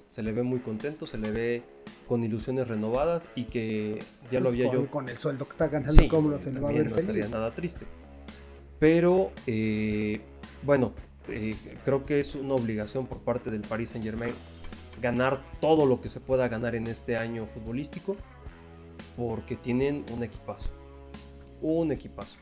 Se 0.09 0.22
le 0.24 0.33
ve 0.33 0.42
muy 0.42 0.59
contento, 0.59 1.06
se 1.06 1.16
le 1.18 1.30
ve 1.30 1.62
con 2.11 2.25
ilusiones 2.25 2.66
renovadas 2.66 3.29
y 3.37 3.44
que 3.44 4.03
ya 4.33 4.40
lo 4.40 4.46
Pues 4.46 4.55
había 4.57 4.66
con, 4.66 4.75
yo 4.75 4.90
con 4.90 5.09
el 5.09 5.16
sueldo 5.16 5.44
que 5.44 5.51
está 5.53 5.68
ganando, 5.68 5.92
Sí, 5.92 6.09
¿cómo 6.09 6.29
no 6.29 6.40
se 6.40 6.51
le 6.53 6.59
va 6.59 6.70
a 6.70 6.73
ver 6.73 6.87
no 6.87 6.90
feliz? 6.96 7.09
estaría 7.09 7.29
nada 7.29 7.55
triste. 7.55 7.87
Pero, 8.81 9.31
eh, 9.46 10.20
bueno, 10.64 10.92
eh, 11.29 11.55
creo 11.85 12.05
que 12.07 12.18
es 12.18 12.35
una 12.35 12.55
obligación 12.55 13.07
por 13.07 13.18
parte 13.20 13.53
del 13.53 13.61
Paris 13.61 13.90
Saint 13.90 14.05
Germain 14.05 14.35
ganar 15.01 15.40
todo 15.61 15.87
lo 15.87 16.01
que 16.01 16.09
se 16.09 16.18
pueda 16.18 16.49
ganar 16.49 16.75
en 16.75 16.88
este 16.88 17.16
año 17.16 17.46
futbolístico, 17.46 18.16
porque 19.16 19.55
tienen 19.55 20.05
un 20.12 20.25
equipazo. 20.25 20.70
Un 21.62 21.92
equipazo. 21.92 22.38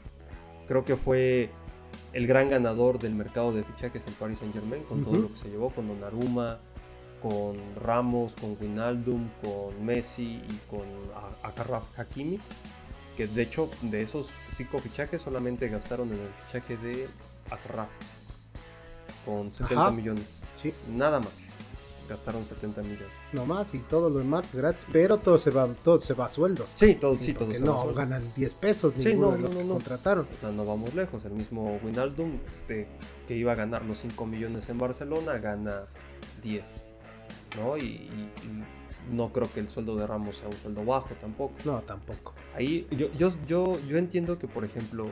Creo 0.66 0.82
que 0.82 0.96
fue 0.96 1.50
el 2.14 2.26
gran 2.26 2.48
ganador 2.48 2.98
del 2.98 3.14
mercado 3.14 3.52
de 3.52 3.64
fichajes 3.64 4.06
el 4.06 4.14
Paris 4.14 4.38
Saint 4.38 4.54
Germain, 4.54 4.82
con 4.84 5.02
todo 5.02 5.12
Ujú. 5.12 5.22
lo 5.24 5.32
que 5.32 5.36
se 5.36 5.50
llevó, 5.50 5.68
con 5.68 5.88
Donnarumma, 5.88 6.58
con 7.20 7.56
Ramos, 7.76 8.34
con 8.36 8.56
Wijnaldum, 8.60 9.28
con 9.40 9.84
Messi 9.84 10.42
y 10.48 10.60
con 10.70 10.82
A- 11.14 11.48
Achraf 11.48 11.84
Hakimi 11.98 12.38
que 13.16 13.26
de 13.26 13.42
hecho 13.42 13.68
de 13.82 14.02
esos 14.02 14.30
cinco 14.54 14.78
fichajes 14.78 15.20
solamente 15.22 15.68
gastaron 15.68 16.08
en 16.12 16.20
el 16.20 16.28
fichaje 16.46 16.76
de 16.76 17.08
Achraf 17.50 17.88
con 19.24 19.52
70 19.52 19.82
Ajá. 19.82 19.90
millones. 19.90 20.40
Sí, 20.54 20.72
Nada 20.88 21.20
más. 21.20 21.44
Gastaron 22.08 22.46
70 22.46 22.80
millones. 22.82 23.08
nomás 23.34 23.74
y 23.74 23.80
todo 23.80 24.08
lo 24.08 24.20
demás 24.20 24.54
gratis, 24.54 24.86
pero 24.90 25.18
todo 25.18 25.36
se 25.36 25.50
va, 25.50 25.66
todo 25.84 26.00
se 26.00 26.14
va 26.14 26.24
a 26.24 26.28
sueldos. 26.30 26.72
Sí, 26.74 26.94
todo, 26.94 27.12
sí, 27.20 27.34
todo. 27.34 27.48
va 27.50 27.58
no 27.58 27.92
ganan 27.92 28.32
10 28.34 28.54
pesos 28.54 28.94
Sí, 28.96 29.10
ninguno 29.10 29.32
no, 29.32 29.36
de 29.36 29.42
los 29.42 29.52
no, 29.52 29.58
que 29.58 29.64
no. 29.66 29.74
contrataron. 29.74 30.26
O 30.34 30.40
sea, 30.40 30.50
no 30.50 30.64
vamos 30.64 30.94
lejos. 30.94 31.22
El 31.26 31.32
mismo 31.32 31.78
Wijnaldum, 31.84 32.38
de- 32.66 32.86
que 33.26 33.36
iba 33.36 33.52
a 33.52 33.56
ganar 33.56 33.84
los 33.84 33.98
5 33.98 34.24
millones 34.24 34.66
en 34.70 34.78
Barcelona, 34.78 35.36
gana 35.36 35.82
10. 36.42 36.80
¿No? 37.56 37.76
Y, 37.76 37.82
y- 37.82 38.32
y 38.42 39.12
no 39.14 39.32
creo 39.32 39.50
que 39.52 39.60
el 39.60 39.68
sueldo 39.70 39.96
de 39.96 40.06
Ramos 40.06 40.36
sea 40.36 40.48
un 40.48 40.56
sueldo 40.56 40.84
bajo 40.84 41.14
tampoco. 41.20 41.54
No, 41.64 41.80
tampoco. 41.82 42.34
Ahí 42.54 42.86
yo, 42.90 43.08
yo, 43.16 43.30
yo, 43.46 43.78
yo 43.88 43.96
entiendo 43.96 44.38
que, 44.38 44.46
por 44.48 44.64
ejemplo, 44.64 45.10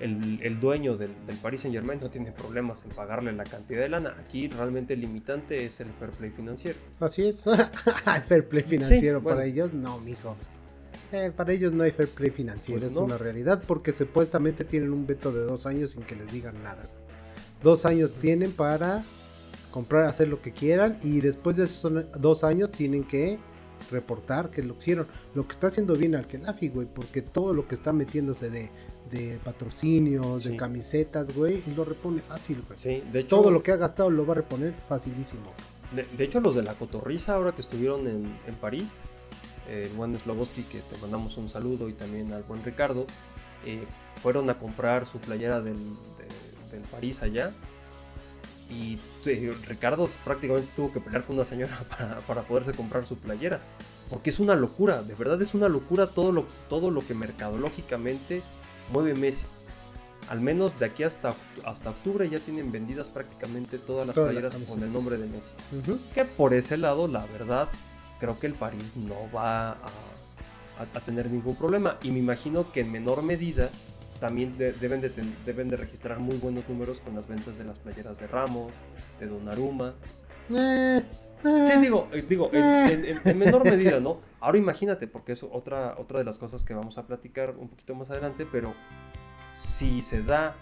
el, 0.00 0.40
el 0.42 0.58
dueño 0.58 0.96
del, 0.96 1.12
del 1.26 1.36
Paris 1.36 1.60
Saint 1.60 1.74
Germain 1.74 2.00
no 2.00 2.10
tiene 2.10 2.32
problemas 2.32 2.84
en 2.84 2.90
pagarle 2.90 3.32
la 3.32 3.44
cantidad 3.44 3.80
de 3.82 3.88
lana. 3.90 4.16
Aquí 4.18 4.48
realmente 4.48 4.94
el 4.94 5.00
limitante 5.02 5.66
es 5.66 5.78
el 5.80 5.88
fair 5.98 6.10
play 6.12 6.30
financiero. 6.30 6.78
Así 7.00 7.26
es. 7.26 7.44
fair 8.26 8.48
play 8.48 8.62
financiero 8.64 9.22
para 9.22 9.44
ellos, 9.44 9.72
no, 9.74 9.98
mijo. 10.00 10.36
Eh, 11.12 11.30
para 11.36 11.52
ellos 11.52 11.72
no 11.72 11.84
hay 11.84 11.92
fair 11.92 12.08
play 12.08 12.30
financiero, 12.30 12.80
Pues 12.80 12.92
es 12.92 12.98
no. 12.98 13.04
una 13.04 13.18
realidad 13.18 13.62
porque 13.66 13.92
supuestamente 13.92 14.64
tienen 14.64 14.92
un 14.92 15.06
veto 15.06 15.30
de 15.32 15.42
dos 15.42 15.64
años 15.66 15.90
sin 15.92 16.02
que 16.02 16.16
les 16.16 16.32
digan 16.32 16.60
nada. 16.64 16.82
Dos 17.62 17.84
años 17.86 18.14
tienen 18.14 18.50
para 18.52 19.04
comprar, 19.74 20.04
hacer 20.04 20.28
lo 20.28 20.40
que 20.40 20.52
quieran 20.52 21.00
y 21.02 21.20
después 21.20 21.56
de 21.56 21.64
esos 21.64 21.92
dos 22.20 22.44
años 22.44 22.70
tienen 22.70 23.02
que 23.02 23.40
reportar 23.90 24.48
que 24.48 24.62
lo 24.62 24.76
hicieron. 24.76 25.08
Lo 25.34 25.48
que 25.48 25.54
está 25.54 25.66
haciendo 25.66 25.96
bien 25.96 26.14
Alkelafi, 26.14 26.68
güey, 26.68 26.86
porque 26.86 27.22
todo 27.22 27.52
lo 27.54 27.66
que 27.66 27.74
está 27.74 27.92
metiéndose 27.92 28.50
de, 28.50 28.70
de 29.10 29.40
patrocinios, 29.42 30.44
de 30.44 30.56
camisetas, 30.56 31.34
güey, 31.34 31.64
lo 31.74 31.84
repone 31.84 32.20
fácil, 32.22 32.62
güey. 32.64 32.78
Sí, 32.78 33.02
de 33.12 33.18
hecho. 33.18 33.36
Todo 33.36 33.50
lo 33.50 33.64
que 33.64 33.72
ha 33.72 33.76
gastado 33.76 34.12
lo 34.12 34.24
va 34.24 34.34
a 34.34 34.36
reponer 34.36 34.74
facilísimo. 34.88 35.52
De, 35.90 36.24
hecho, 36.24 36.38
los 36.38 36.54
de 36.54 36.62
la 36.62 36.74
Cotorriza, 36.74 37.34
ahora 37.34 37.50
que 37.50 37.60
estuvieron 37.60 38.06
en, 38.06 38.38
en 38.46 38.54
París, 38.54 38.90
el 39.68 39.88
buen 39.94 40.16
Sloboski, 40.16 40.62
que 40.62 40.78
te 40.82 40.96
mandamos 40.98 41.36
un 41.36 41.48
saludo, 41.48 41.88
y 41.88 41.94
también 41.94 42.32
al 42.32 42.44
buen 42.44 42.62
Ricardo, 42.62 43.08
eh, 43.66 43.86
fueron 44.22 44.48
a 44.50 44.58
comprar 44.60 45.04
su 45.04 45.18
playera 45.18 45.60
del, 45.60 45.78
del 46.70 46.82
París 46.92 47.22
allá. 47.22 47.52
Y 48.70 48.98
eh, 49.26 49.54
Ricardo 49.66 50.08
prácticamente 50.24 50.70
tuvo 50.74 50.92
que 50.92 51.00
pelear 51.00 51.24
con 51.24 51.36
una 51.36 51.44
señora 51.44 51.84
para, 51.98 52.20
para, 52.20 52.42
poderse 52.42 52.72
comprar 52.72 53.04
su 53.04 53.16
playera. 53.16 53.60
Porque 54.10 54.30
es 54.30 54.40
una 54.40 54.54
locura, 54.54 55.02
de 55.02 55.14
verdad 55.14 55.40
es 55.42 55.54
una 55.54 55.68
locura 55.68 56.08
todo 56.08 56.30
lo, 56.30 56.46
todo 56.68 56.90
lo 56.90 57.06
que 57.06 57.14
mercadológicamente 57.14 58.42
mueve 58.92 59.14
Messi. 59.14 59.46
Al 60.28 60.40
menos 60.40 60.78
de 60.78 60.86
aquí 60.86 61.02
hasta, 61.02 61.34
hasta 61.64 61.90
octubre 61.90 62.28
ya 62.28 62.40
tienen 62.40 62.72
vendidas 62.72 63.08
prácticamente 63.08 63.78
todas 63.78 64.06
las 64.06 64.14
playeras 64.14 64.54
con 64.54 64.82
el 64.82 64.92
nombre 64.92 65.18
de 65.18 65.26
Messi. 65.26 65.54
Que 66.14 66.24
por 66.24 66.54
ese 66.54 66.78
lado, 66.78 67.08
la 67.08 67.26
verdad, 67.26 67.68
creo 68.20 68.38
que 68.38 68.46
el 68.46 68.54
París 68.54 68.96
no 68.96 69.16
va 69.34 69.72
a, 69.72 69.76
a, 70.78 71.00
tener 71.04 71.30
ningún 71.30 71.56
problema. 71.56 71.98
Y 72.02 72.10
me 72.10 72.20
imagino 72.20 72.72
que 72.72 72.80
en 72.80 72.92
menor 72.92 73.22
medida 73.22 73.70
también 74.20 74.56
deben, 74.56 75.00
de 75.00 75.10
deben 75.44 75.68
de 75.68 75.76
registrar 75.76 76.18
muy 76.18 76.36
buenos 76.36 76.68
números 76.68 77.00
con 77.00 77.14
las 77.14 77.26
ventas 77.26 77.58
de 77.58 77.64
las 77.64 77.78
playeras 77.78 78.20
de 78.20 78.26
Ramos, 78.26 78.72
de 79.20 79.26
Donnarumma. 79.26 79.94
Eh, 80.50 81.02
eh, 81.44 81.70
sí, 81.70 81.80
digo, 81.80 82.08
eh, 82.12 82.24
digo 82.26 82.50
en, 82.52 83.38
menor 83.38 83.64
medida, 83.64 84.00
¿no? 84.00 84.20
Ahora 84.40 84.58
imagínate, 84.58 85.06
porque 85.06 85.32
es 85.32 85.42
otra, 85.42 85.96
otra 85.98 86.18
de 86.18 86.24
las 86.24 86.38
cosas 86.38 86.64
que 86.64 86.74
vamos 86.74 86.96
a 86.98 87.06
platicar 87.06 87.54
un 87.56 87.68
poquito 87.68 87.94
más 87.94 88.10
adelante, 88.10 88.46
pero 88.50 88.74
si 89.52 90.00
se 90.00 90.22
da 90.22 90.56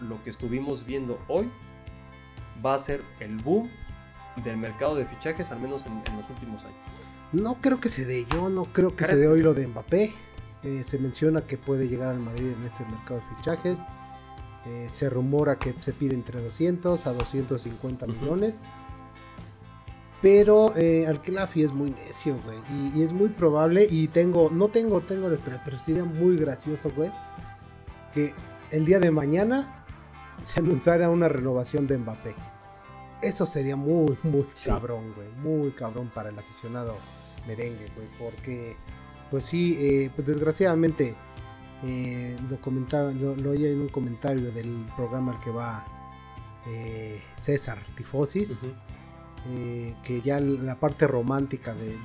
lo 0.00 0.22
que 0.22 0.30
estuvimos 0.30 0.84
viendo 0.84 1.18
hoy, 1.28 1.50
va 2.64 2.74
a 2.74 2.78
ser 2.78 3.02
el 3.20 3.36
boom 3.36 3.70
del 4.44 4.56
mercado 4.56 4.96
de 4.96 5.04
fichajes, 5.04 5.50
al 5.50 5.60
menos 5.60 5.86
en, 5.86 6.16
los 6.16 6.28
últimos 6.30 6.64
años. 6.64 6.78
No 7.32 7.60
creo 7.60 7.80
que 7.80 7.88
se 7.88 8.04
dé, 8.04 8.26
yo 8.32 8.48
no 8.48 8.64
creo 8.64 8.94
que 8.96 9.04
se 9.04 9.16
dé 9.16 9.28
hoy 9.28 9.42
lo 9.42 9.54
de 9.54 9.66
Mbappé. 9.66 10.12
Eh, 10.62 10.82
se 10.84 10.98
menciona 10.98 11.42
que 11.42 11.56
puede 11.56 11.88
llegar 11.88 12.10
al 12.10 12.18
Madrid 12.18 12.52
en 12.52 12.64
este 12.64 12.84
mercado 12.84 13.20
de 13.20 13.36
fichajes. 13.36 13.80
Eh, 14.66 14.86
se 14.88 15.08
rumora 15.08 15.58
que 15.58 15.74
se 15.80 15.92
pide 15.92 16.14
entre 16.14 16.40
200 16.40 17.06
a 17.06 17.12
250 17.12 18.06
millones. 18.06 18.54
Pero 20.20 20.76
eh, 20.76 21.06
Alkelafi 21.06 21.62
es 21.62 21.72
muy 21.72 21.90
necio, 21.90 22.36
güey. 22.44 22.92
Y, 22.96 23.02
es 23.02 23.12
muy 23.12 23.28
probable. 23.28 23.86
Y 23.88 24.08
tengo, 24.08 24.50
no 24.50 24.68
tengo, 24.68 25.00
tengo, 25.00 25.28
pero, 25.44 25.60
pero 25.64 25.78
sería 25.78 26.04
muy 26.04 26.36
gracioso, 26.36 26.90
güey 26.94 27.12
que 28.12 28.34
el 28.70 28.84
día 28.84 28.98
de 28.98 29.10
mañana 29.10 29.84
se 30.42 30.60
anunciara 30.60 31.10
una 31.10 31.28
renovación 31.28 31.86
de 31.86 31.98
Mbappé. 31.98 32.34
Eso 33.20 33.46
sería 33.46 33.76
muy, 33.76 34.16
muy 34.22 34.46
cabrón, 34.64 35.12
güey. 35.14 35.28
Muy 35.42 35.72
cabrón 35.72 36.10
para 36.14 36.30
el 36.30 36.38
aficionado 36.38 36.96
merengue, 37.46 37.88
güey. 37.94 38.08
Porque, 38.18 38.76
pues 39.30 39.44
sí, 39.44 39.76
eh, 39.80 40.10
pues 40.14 40.26
desgraciadamente, 40.26 41.14
eh, 41.84 42.36
lo 42.48 42.60
comentaba, 42.60 43.12
lo, 43.12 43.50
oí 43.50 43.66
en 43.66 43.80
un 43.80 43.88
comentario 43.88 44.50
del 44.50 44.86
programa 44.96 45.32
al 45.32 45.40
que 45.40 45.50
va 45.50 45.84
eh, 46.66 47.22
César 47.38 47.78
Tifosis. 47.94 48.66
que 50.02 50.20
ya 50.22 50.40
la 50.40 50.78
parte 50.78 51.06
romántica 51.06 51.74
del 51.74 51.96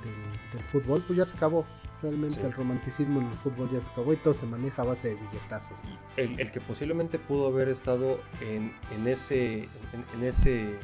fútbol, 0.71 1.03
pues 1.05 1.17
ya 1.17 1.25
se 1.25 1.35
acabó. 1.35 1.65
Realmente 2.01 2.41
el 2.41 2.51
romanticismo 2.51 3.21
en 3.21 3.27
el 3.27 3.33
fútbol 3.33 3.69
ya 3.71 3.79
se 3.79 3.87
acabó 3.87 4.11
y 4.11 4.17
todo 4.17 4.33
se 4.33 4.45
maneja 4.45 4.81
a 4.81 4.85
base 4.85 5.09
de 5.09 5.15
billetazos. 5.15 5.79
El, 6.17 6.37
el 6.37 6.51
que 6.51 6.59
posiblemente 6.59 7.17
pudo 7.17 7.47
haber 7.47 7.69
estado 7.69 8.19
en, 8.41 8.73
en 8.93 9.07
ese, 9.07 9.69
en, 10.13 10.23
ese 10.23 10.77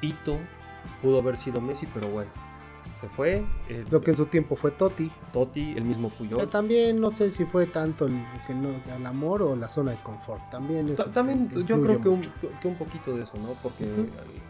hito 0.00 0.38
pudo 1.02 1.18
haber 1.18 1.36
sido 1.36 1.60
Messi, 1.60 1.86
pero 1.92 2.08
bueno, 2.08 2.30
se 2.96 3.08
fue. 3.08 3.44
Lo 3.90 4.00
que 4.00 4.10
en 4.12 4.16
su 4.16 4.26
tiempo 4.26 4.56
fue 4.56 4.70
Totti. 4.70 5.10
Totti, 5.32 5.74
el 5.76 5.84
mismo 5.84 6.08
Puyol. 6.08 6.48
también 6.48 6.98
no 6.98 7.10
sé 7.10 7.30
si 7.30 7.44
fue 7.44 7.66
tanto 7.66 8.06
el, 8.06 8.24
que 8.46 8.54
no, 8.54 8.70
el 8.96 9.06
amor 9.06 9.42
o 9.42 9.54
la 9.54 9.68
zona 9.68 9.90
de 9.90 9.98
confort. 9.98 10.48
También 10.50 10.88
eso 10.88 11.04
También 11.06 11.48
yo 11.48 11.80
creo 11.82 12.00
que 12.00 12.08
un, 12.08 12.22
que 12.60 12.68
un, 12.68 12.76
poquito 12.76 13.14
de 13.14 13.24
eso, 13.24 13.34
¿no? 13.36 13.50
Porque 13.62 13.86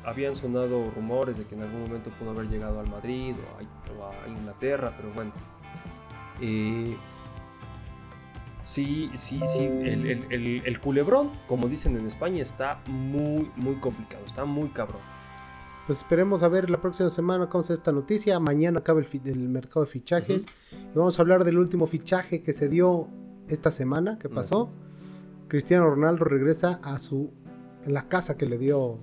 habían 0.05 0.37
sonado 0.37 0.85
rumores 0.93 1.37
de 1.37 1.45
que 1.45 1.57
en 1.57 1.63
algún 1.63 1.83
momento 1.83 2.11
pudo 2.11 2.31
haber 2.31 2.49
llegado 2.49 2.79
al 2.79 2.89
Madrid 2.89 3.35
o 3.99 4.05
a 4.05 4.29
Inglaterra, 4.29 4.95
pero 4.97 5.13
bueno, 5.13 5.33
eh, 6.41 6.97
sí, 8.63 9.11
sí, 9.15 9.41
sí, 9.49 9.65
el, 9.65 10.81
culebrón, 10.81 11.31
como 11.49 11.67
dicen 11.67 11.97
en 11.99 12.07
España, 12.07 12.43
está 12.43 12.81
muy, 12.89 13.51
muy 13.57 13.75
complicado, 13.77 14.25
está 14.25 14.45
muy 14.45 14.69
cabrón. 14.69 15.01
Pues 15.87 15.99
esperemos 15.99 16.43
a 16.43 16.49
ver 16.49 16.69
la 16.69 16.81
próxima 16.81 17.11
semana 17.11 17.49
cómo 17.49 17.63
se 17.63 17.73
esta 17.73 17.93
noticia. 17.93 18.41
Mañana 18.41 18.81
acaba 18.81 19.01
el, 19.01 19.49
mercado 19.49 19.85
de 19.85 19.91
fichajes. 19.91 20.47
Y 20.73 20.99
vamos 20.99 21.19
a 21.19 21.23
hablar 21.23 21.45
del 21.45 21.59
último 21.59 21.87
fichaje 21.87 22.43
que 22.43 22.53
se 22.53 22.69
dio 22.69 23.09
esta 23.49 23.71
semana, 23.71 24.19
que 24.19 24.29
pasó. 24.29 24.69
Cristiano 25.47 25.89
Ronaldo 25.89 26.25
regresa 26.25 26.81
a 26.83 26.99
su 26.99 27.31
la 27.87 28.09
casa 28.09 28.37
que 28.37 28.47
le 28.47 28.59
dio 28.59 28.99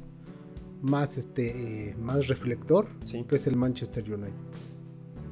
más 0.82 1.17
este 1.17 1.91
eh, 1.91 1.96
más 1.98 2.28
reflector, 2.28 2.88
que 3.30 3.36
es 3.38 3.48
el 3.48 3.56
Manchester 3.56 4.04
United. 4.04 4.34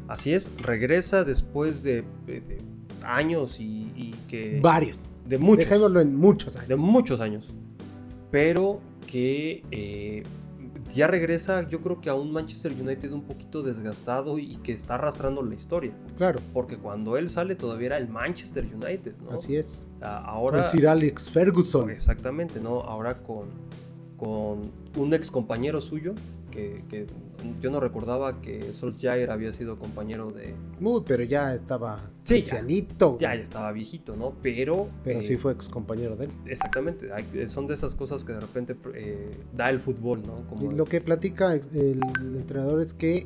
Así 0.08 0.34
es, 0.34 0.50
regresa 0.58 1.26
después 1.26 1.84
de, 1.84 2.06
años 3.04 3.60
y, 3.60 4.16
que... 4.30 4.60
Varios. 4.62 5.10
De 5.26 5.38
muchos. 5.38 5.66
Dejémoslo 5.66 6.00
en 6.02 6.16
muchos 6.16 6.56
años. 6.56 6.70
De 6.70 6.76
muchos 6.76 7.20
años. 7.20 7.48
Pero 8.30 8.82
que 9.06 9.64
eh, 9.72 10.24
ya 10.96 11.08
regresa 11.08 11.68
yo 11.68 11.82
creo 11.82 12.02
que 12.02 12.10
a 12.10 12.16
un 12.16 12.32
Manchester 12.32 12.72
United 12.72 13.12
un 13.12 13.24
poquito 13.24 13.64
desgastado 13.64 14.38
y 14.38 14.56
que 14.58 14.74
está 14.74 14.96
arrastrando 14.96 15.42
la 15.42 15.56
historia. 15.56 15.94
Claro. 16.18 16.40
Porque 16.54 16.78
cuando 16.78 17.18
él 17.18 17.30
sale 17.30 17.56
todavía 17.56 17.88
era 17.88 17.98
el 17.98 18.08
Manchester 18.08 18.66
United, 18.66 19.16
¿no? 19.24 19.32
Así 19.32 19.56
es. 19.56 19.88
ahora... 20.02 20.64
Sir 20.64 20.88
Alex 20.88 21.30
Ferguson. 21.30 21.90
Exactamente, 21.90 22.60
¿no? 22.60 22.82
Ahora 22.82 23.22
con, 23.22 23.50
con 24.18 24.72
un 24.96 25.14
ex 25.14 25.32
compañero 25.32 25.82
suyo 25.82 26.14
que, 26.52 27.08
yo 27.60 27.72
no 27.72 27.80
recordaba 27.80 28.42
que 28.42 28.74
Solskjaer 28.74 29.32
había 29.32 29.54
sido 29.54 29.80
compañero 29.80 30.32
de... 30.32 30.54
Uy, 30.80 31.02
pero 31.06 31.24
ya 31.24 31.56
estaba 31.56 32.12
sí, 32.24 32.38
ancianito. 32.38 33.18
Ya, 33.20 33.34
ya, 33.36 33.42
estaba 33.42 33.72
viejito, 33.72 34.16
¿no? 34.16 34.34
Pero... 34.42 34.90
Pero 35.04 35.24
sí 35.24 35.34
eh, 35.34 35.38
fue 35.38 35.54
ex 35.54 35.70
compañero 35.70 36.16
de 36.16 36.26
él. 36.26 36.32
Exactamente, 36.46 37.10
son 37.48 37.68
de 37.68 37.74
esas 37.74 37.96
cosas 37.96 38.24
que 38.24 38.34
de 38.34 38.42
repente 38.42 38.76
eh, 38.94 39.32
da 39.56 39.70
el 39.70 39.80
fútbol, 39.80 40.22
¿no? 40.22 40.48
Como... 40.48 40.72
lo 40.72 40.86
que 40.86 41.02
platica 41.02 41.56
el, 41.56 42.00
entrenador 42.36 42.82
es 42.82 42.94
que 42.94 43.26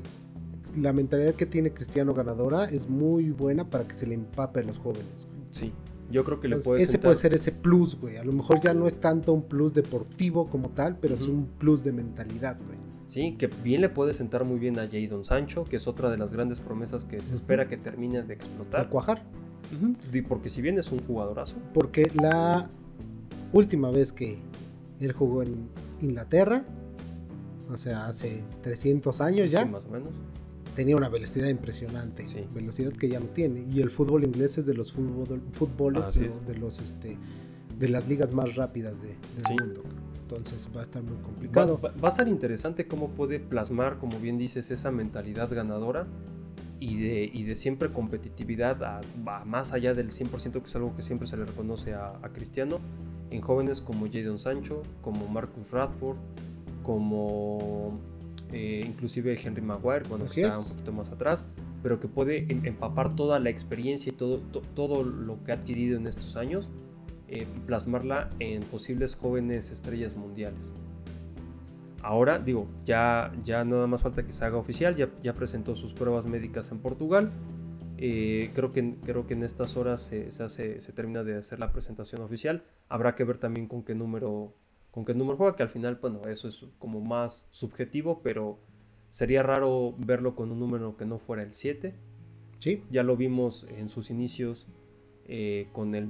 la 0.77 0.93
mentalidad 0.93 1.35
que 1.35 1.45
tiene 1.45 1.73
Cristiano 1.73 2.13
ganadora 2.13 2.65
es 2.65 2.88
muy 2.88 3.31
buena 3.31 3.69
para 3.69 3.88
que 3.88 3.95
se 3.95 4.07
le 4.07 4.13
empape 4.13 4.61
a 4.61 4.63
los 4.63 4.77
jóvenes. 4.77 5.27
Sí, 5.51 5.73
yo 6.11 6.23
creo 6.23 6.39
que 6.39 6.47
le 6.47 6.57
puede 6.57 6.83
Ese 6.83 6.99
puede 6.99 7.15
ser 7.15 7.33
ese 7.33 7.51
plus, 7.51 7.99
güey. 7.99 8.17
A 8.17 8.23
lo 8.23 8.31
mejor 8.31 8.59
ya 8.61 8.73
no 8.73 8.88
es 8.88 8.99
tanto 8.99 9.33
un 9.33 9.43
plus 9.43 9.73
deportivo 9.73 10.47
como 10.47 10.69
tal, 10.69 10.97
pero 10.99 11.15
es 11.15 11.27
un 11.27 11.45
plus 11.45 11.83
de 11.83 11.91
mentalidad, 11.91 12.57
güey. 12.65 12.77
Sí, 13.07 13.35
que 13.37 13.47
bien 13.47 13.81
le 13.81 13.89
puede 13.89 14.13
sentar 14.13 14.45
muy 14.45 14.57
bien 14.57 14.79
a 14.79 14.87
Jadon 14.89 15.23
Sancho, 15.23 15.63
que 15.63 15.75
es 15.75 15.87
otra 15.87 16.09
de 16.09 16.17
las 16.17 16.33
grandes 16.33 16.59
promesas 16.59 17.05
que 17.05 17.21
se 17.21 17.35
espera 17.35 17.67
que 17.67 17.77
termine 17.77 18.23
de 18.23 18.33
explotar. 18.33 18.89
cuajar. 18.89 19.23
Porque 20.27 20.49
si 20.49 20.61
bien 20.61 20.77
es 20.77 20.91
un 20.91 20.99
jugadorazo. 21.05 21.55
Porque 21.73 22.11
la 22.15 22.69
última 23.53 23.91
vez 23.91 24.11
que 24.11 24.39
él 24.99 25.11
jugó 25.11 25.43
en 25.43 25.69
Inglaterra, 26.01 26.65
o 27.71 27.77
sea, 27.77 28.07
hace 28.07 28.43
300 28.61 29.21
años 29.21 29.51
ya. 29.51 29.65
más 29.65 29.85
o 29.85 29.89
menos. 29.89 30.09
Tenía 30.75 30.97
una 30.97 31.07
velocidad 31.07 31.47
impresionante, 31.47 32.25
velocidad 32.53 32.91
que 32.91 33.07
ya 33.07 33.19
no 33.19 33.27
tiene. 33.27 33.65
Y 33.71 33.79
el 33.79 33.89
fútbol 33.89 34.25
inglés 34.25 34.57
es 34.57 34.65
de 34.65 34.73
los 34.73 34.91
fútbol, 34.91 35.41
fútboles, 35.51 36.15
de, 36.15 36.55
los 36.57 36.79
este, 36.79 37.17
de 37.79 37.87
las 37.87 38.09
ligas 38.09 38.33
más 38.33 38.55
rápidas 38.55 39.01
de, 39.01 39.07
del 39.07 39.61
mundo 39.61 39.83
entonces 40.27 40.67
va 40.75 40.79
a 40.79 40.83
estar 40.83 41.03
muy 41.03 41.17
complicado. 41.17 41.79
Va, 41.79 42.07
a 42.07 42.09
estar 42.09 42.27
interesante 42.27 42.88
cómo 42.88 43.09
puede 43.09 43.39
plasmar, 43.39 43.99
como 43.99 44.19
bien 44.19 44.38
dices, 44.38 44.71
esa 44.71 44.89
mentalidad 44.89 45.53
ganadora 45.53 46.07
y 46.79 46.99
de, 46.99 47.29
y 47.31 47.43
de 47.43 47.53
siempre 47.53 47.91
competitividad 47.91 48.83
a, 48.83 49.01
más 49.45 49.71
allá 49.71 49.93
del 49.93 50.09
100%, 50.09 50.51
que 50.51 50.67
es 50.67 50.75
algo 50.75 50.95
que 50.95 51.03
siempre 51.03 51.27
se 51.27 51.38
le 51.38 51.45
reconoce 51.45 51.93
a, 51.93 52.19
Cristiano, 52.33 52.79
en 53.29 53.41
jóvenes 53.41 53.81
como 53.81 54.07
Jadon 54.11 54.39
Sancho, 54.39 54.81
como 55.01 55.27
Marcus 55.27 55.69
Radford, 55.69 56.17
como 56.81 57.99
eh, 58.51 58.83
inclusive 58.85 59.39
Henry 59.41 59.61
Maguire, 59.61 60.05
cuando 60.09 60.25
está 60.25 60.57
un 60.57 60.65
poquito 60.67 60.91
más 60.91 61.11
atrás, 61.11 61.45
pero 61.83 61.99
que 61.99 62.07
puede 62.07 62.51
em, 62.51 62.65
empapar 62.65 63.15
toda 63.15 63.39
la 63.39 63.51
experiencia 63.51 64.11
y 64.11 64.15
todo, 64.15 64.39
todo 64.73 65.03
lo 65.03 65.43
que 65.43 65.51
ha 65.51 65.55
adquirido 65.55 65.97
en 65.97 66.07
estos 66.07 66.35
años 66.35 66.67
eh, 67.27 67.47
plasmarla 67.65 68.29
en 68.39 68.63
posibles 68.63 69.15
jóvenes 69.15 69.71
estrellas 69.71 70.15
mundiales. 70.15 70.71
Ahora, 72.01 72.38
digo, 72.38 72.67
ya, 72.83 73.33
ya 73.41 73.65
nada 73.65 73.88
más 73.88 74.03
falta 74.03 74.23
que 74.23 74.31
se 74.31 74.45
haga 74.45 74.57
oficial, 74.57 74.95
ya, 74.95 75.09
ya 75.23 75.33
presentó 75.33 75.75
sus 75.75 75.93
pruebas 75.93 76.27
médicas 76.27 76.71
en 76.71 76.79
Portugal. 76.79 77.31
Eh, 77.97 78.51
creo, 78.53 78.71
que, 78.71 78.95
creo 79.03 79.25
que 79.25 79.33
en 79.33 79.43
estas 79.43 79.75
horas 79.75 80.01
se, 80.01 80.29
se, 80.29 80.43
hace, 80.43 80.81
se 80.81 80.93
termina 80.93 81.23
de 81.23 81.35
hacer 81.38 81.59
la 81.59 81.71
presentación 81.71 82.21
oficial. 82.21 82.63
Habrá 82.89 83.15
que 83.15 83.23
ver 83.23 83.38
también 83.38 83.67
con 83.67 83.83
qué 83.83 83.95
número, 83.95 84.53
con 84.91 85.03
qué 85.03 85.15
número 85.15 85.38
juega, 85.38 85.55
que 85.55 85.63
al 85.63 85.69
final, 85.69 85.97
bueno, 85.99 86.27
eso 86.27 86.47
es 86.47 86.65
como 86.77 87.01
más 87.01 87.47
subjetivo, 87.49 88.21
pero 88.21 88.59
sería 89.09 89.41
raro 89.41 89.95
verlo 89.97 90.35
con 90.35 90.51
un 90.51 90.59
número 90.59 90.97
que 90.97 91.05
no 91.05 91.17
fuera 91.17 91.41
el 91.41 91.53
7. 91.53 91.95
Sí. 92.59 92.83
Ya 92.91 93.01
lo 93.01 93.17
vimos 93.17 93.65
en 93.69 93.89
sus 93.89 94.11
inicios 94.11 94.67
eh, 95.25 95.69
con 95.71 95.95
el 95.95 96.07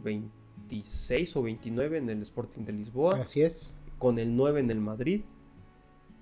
26 0.67 1.36
o 1.36 1.43
29 1.43 1.97
en 1.97 2.10
el 2.10 2.21
Sporting 2.21 2.65
de 2.65 2.73
Lisboa. 2.73 3.21
Así 3.21 3.41
es. 3.41 3.75
Con 3.99 4.19
el 4.19 4.36
9 4.36 4.60
en 4.60 4.71
el 4.71 4.82
Madrid 4.82 5.21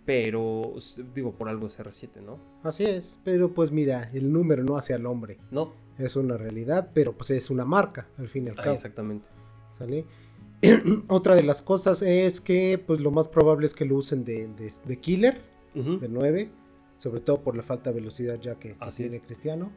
pero 0.06 0.74
digo, 1.16 1.34
por 1.34 1.48
algo 1.48 1.68
es 1.68 1.80
R7, 1.80 2.22
¿no? 2.22 2.40
Así 2.64 2.84
es, 2.84 3.20
pero 3.24 3.54
pues 3.54 3.72
mira, 3.72 4.10
el 4.14 4.32
número 4.32 4.64
no 4.64 4.76
hace 4.76 4.94
al 4.94 5.06
hombre. 5.06 5.38
No. 5.52 5.74
Es 5.98 6.16
una 6.16 6.38
realidad, 6.38 6.92
pero 6.94 7.14
pues 7.14 7.30
es 7.30 7.50
una 7.50 7.66
marca, 7.66 8.08
al 8.18 8.28
fin 8.28 8.48
y 8.48 8.50
al 8.50 8.60
ah, 8.60 8.64
cabo. 8.64 8.76
exactamente. 8.76 9.30
¿Sale? 9.78 10.06
Otra 11.08 11.36
de 11.36 11.44
las 11.44 11.62
cosas 11.62 12.02
es 12.02 12.42
que 12.42 12.82
pues 12.86 13.00
lo 13.00 13.12
más 13.12 13.28
probable 13.28 13.66
es 13.66 13.74
que 13.74 13.86
lo 13.86 13.96
usen 13.96 14.24
de, 14.26 14.48
de, 14.48 15.00
killer, 15.00 15.42
de 15.74 16.10
9, 16.10 16.50
sobre 16.98 17.22
todo 17.22 17.42
por 17.42 17.56
la 17.56 17.64
falta 17.64 17.92
de 17.92 17.96
velocidad 17.96 18.40
ya 18.40 18.56
que, 18.56 18.76
tiene 18.96 19.22
Cristiano. 19.22 19.72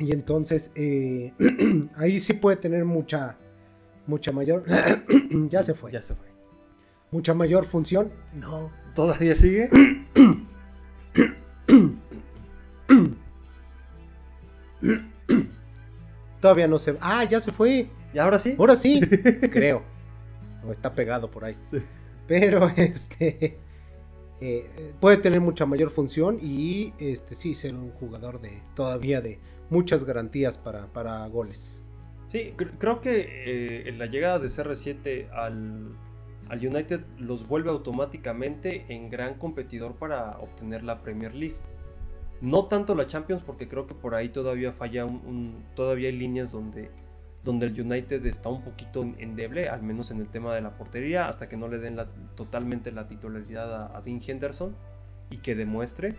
Y 0.00 0.12
entonces 0.12 0.72
eh, 0.74 1.32
ahí 1.96 2.18
sí 2.20 2.32
puede 2.32 2.56
tener 2.56 2.84
mucha, 2.84 3.36
mucha 4.06 4.32
mayor... 4.32 4.64
ya 5.48 5.62
se 5.62 5.74
fue. 5.74 5.92
Ya 5.92 6.02
se 6.02 6.16
fue 6.16 6.30
mucha 7.10 7.34
mayor 7.34 7.64
función. 7.64 8.12
No. 8.34 8.70
¿Todavía 8.94 9.34
sigue? 9.34 9.68
Todavía 16.40 16.68
no 16.68 16.78
se. 16.78 16.96
Ah, 17.00 17.24
ya 17.24 17.40
se 17.40 17.50
fue. 17.52 17.90
¿Y 18.12 18.18
ahora 18.18 18.38
sí? 18.38 18.54
Ahora 18.58 18.76
sí, 18.76 19.00
creo. 19.50 19.82
O 20.66 20.72
está 20.72 20.94
pegado 20.94 21.30
por 21.30 21.44
ahí. 21.44 21.56
Pero 22.26 22.68
este. 22.76 23.58
Eh, 24.42 24.94
puede 25.00 25.18
tener 25.18 25.42
mucha 25.42 25.66
mayor 25.66 25.90
función 25.90 26.38
y 26.40 26.94
este 26.98 27.34
sí 27.34 27.54
ser 27.54 27.74
un 27.74 27.90
jugador 27.90 28.40
de 28.40 28.62
todavía 28.74 29.20
de 29.20 29.38
muchas 29.70 30.04
garantías 30.04 30.58
para, 30.58 30.86
para 30.92 31.26
goles. 31.28 31.82
Sí, 32.26 32.54
creo 32.56 33.00
que 33.00 33.88
eh, 33.88 33.92
la 33.92 34.06
llegada 34.06 34.38
de 34.38 34.46
CR7 34.46 35.30
al, 35.32 35.96
al 36.50 36.66
United 36.66 37.04
los 37.18 37.46
vuelve 37.46 37.70
automáticamente 37.70 38.86
en 38.88 39.08
gran 39.08 39.34
competidor 39.34 39.94
para 39.94 40.38
obtener 40.38 40.82
la 40.82 41.00
Premier 41.00 41.34
League. 41.34 41.56
No 42.40 42.66
tanto 42.66 42.94
la 42.94 43.06
Champions 43.06 43.42
porque 43.42 43.68
creo 43.68 43.86
que 43.86 43.94
por 43.94 44.14
ahí 44.14 44.30
todavía 44.30 44.72
falla 44.72 45.04
un, 45.04 45.64
todavía 45.76 46.08
hay 46.08 46.16
líneas 46.16 46.50
donde, 46.50 46.90
donde 47.44 47.66
el 47.66 47.80
United 47.80 48.24
está 48.26 48.48
un 48.48 48.64
poquito 48.64 49.02
endeble, 49.18 49.68
al 49.68 49.82
menos 49.82 50.10
en 50.10 50.20
el 50.20 50.28
tema 50.28 50.54
de 50.54 50.60
la 50.60 50.76
portería, 50.76 51.28
hasta 51.28 51.48
que 51.48 51.56
no 51.56 51.68
le 51.68 51.78
den 51.78 51.98
totalmente 52.34 52.90
la 52.90 53.06
titularidad 53.06 53.94
a, 53.94 54.00
Dean 54.00 54.20
Henderson 54.26 54.74
y 55.30 55.38
que 55.38 55.54
demuestre. 55.54 56.16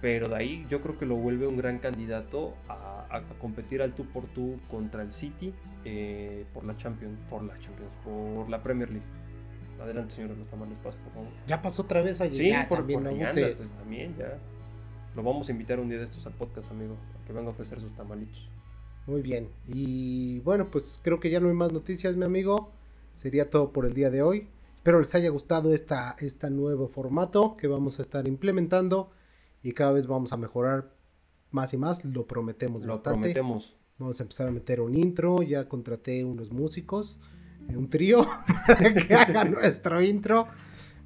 Pero 0.00 0.28
de 0.28 0.36
ahí 0.36 0.66
yo 0.68 0.80
creo 0.80 0.98
que 0.98 1.06
lo 1.06 1.16
vuelve 1.16 1.46
un 1.46 1.56
gran 1.56 1.78
candidato 1.78 2.54
a, 2.68 3.22
competir 3.40 3.82
al 3.82 3.92
tú 3.92 4.06
por 4.06 4.24
tú 4.26 4.58
contra 4.68 5.02
el 5.02 5.12
City 5.12 5.52
eh, 5.84 6.44
por 6.54 6.64
la 6.64 6.76
Champions, 6.76 7.18
por 7.28 7.42
la 7.42 7.58
Champions, 7.58 7.90
por 8.04 8.48
la 8.48 8.62
Premier 8.62 8.90
League. 8.90 9.06
Adelante, 9.80 10.14
señora, 10.14 10.34
los 10.34 10.46
tamales 10.48 10.76
paso, 10.82 10.98
por 10.98 11.12
favor. 11.14 11.28
Ya 11.46 11.60
pasó 11.60 11.82
otra 11.82 12.02
vez 12.02 12.20
allí. 12.20 12.36
Sí, 12.36 12.52
por, 12.68 12.78
también, 12.78 13.00
también 13.78 14.16
ya. 14.16 14.38
Lo 15.16 15.22
vamos 15.22 15.48
a 15.48 15.52
invitar 15.52 15.80
un 15.80 15.88
día 15.88 15.98
de 15.98 16.04
estos 16.04 16.26
al 16.26 16.34
podcast, 16.34 16.70
amigo, 16.70 16.96
a 17.18 17.26
que 17.26 17.32
venga 17.32 17.48
a 17.48 17.50
ofrecer 17.50 17.80
sus 17.80 17.94
tamalitos. 17.96 18.48
Muy 19.06 19.22
bien. 19.22 19.48
Y 19.66 20.40
bueno, 20.40 20.70
pues 20.70 21.00
creo 21.02 21.18
que 21.18 21.30
ya 21.30 21.40
no 21.40 21.48
hay 21.48 21.54
más 21.54 21.72
noticias, 21.72 22.16
mi 22.16 22.24
amigo. 22.24 22.70
Sería 23.16 23.50
todo 23.50 23.72
por 23.72 23.86
el 23.86 23.94
día 23.94 24.10
de 24.10 24.22
hoy. 24.22 24.48
Espero 24.76 25.00
les 25.00 25.14
haya 25.14 25.30
gustado 25.30 25.74
esta, 25.74 26.16
este 26.20 26.48
nuevo 26.50 26.88
formato 26.88 27.56
que 27.56 27.66
vamos 27.66 27.98
a 27.98 28.02
estar 28.02 28.26
implementando 28.28 29.10
y 29.62 29.72
cada 29.72 29.92
vez 29.92 30.06
vamos 30.06 30.32
a 30.32 30.36
mejorar 30.36 30.94
más 31.50 31.72
y 31.74 31.76
más. 31.76 32.04
Lo 32.04 32.26
prometemos 32.26 32.82
lo 32.82 33.02
prometemos. 33.02 33.76
Vamos 33.98 34.18
a 34.20 34.22
empezar 34.22 34.48
a 34.48 34.50
meter 34.50 34.80
un 34.80 34.94
intro. 34.94 35.42
Ya 35.42 35.68
contraté 35.68 36.24
unos 36.24 36.50
músicos 36.50 37.20
un 37.76 37.88
trío 37.88 38.26
que 39.08 39.14
haga 39.14 39.44
nuestro 39.44 40.02
intro. 40.02 40.46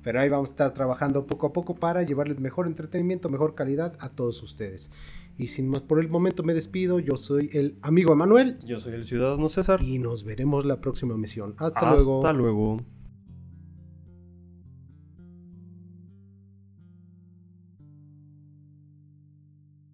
Pero 0.03 0.21
ahí 0.21 0.29
vamos 0.29 0.51
a 0.51 0.53
estar 0.53 0.75
trabajando 0.75 1.27
poco 1.27 1.47
a 1.47 1.53
poco 1.55 1.75
para 1.75 2.03
llevarles 2.03 2.39
mejor 2.39 2.67
entretenimiento, 2.67 3.31
mejor 3.31 3.55
calidad 3.55 3.97
a 4.01 4.11
todos 4.11 4.43
ustedes. 4.43 4.91
Y 5.39 5.49
sin 5.49 5.69
más 5.69 5.81
por 5.81 5.99
el 5.99 6.11
momento 6.11 6.43
me 6.43 6.53
despido. 6.53 6.99
Yo 6.99 7.17
soy 7.17 7.49
el 7.55 7.79
amigo 7.81 8.13
Emanuel. 8.13 8.59
Yo 8.67 8.81
soy 8.81 8.93
el 8.93 9.07
ciudadano 9.07 9.49
César. 9.49 9.81
Y 9.83 9.99
nos 9.99 10.25
veremos 10.25 10.67
la 10.67 10.81
próxima 10.83 11.15
emisión. 11.15 11.55
Hasta 11.57 11.91
luego. 11.91 12.19
Hasta 12.19 12.33
luego. 12.35 12.81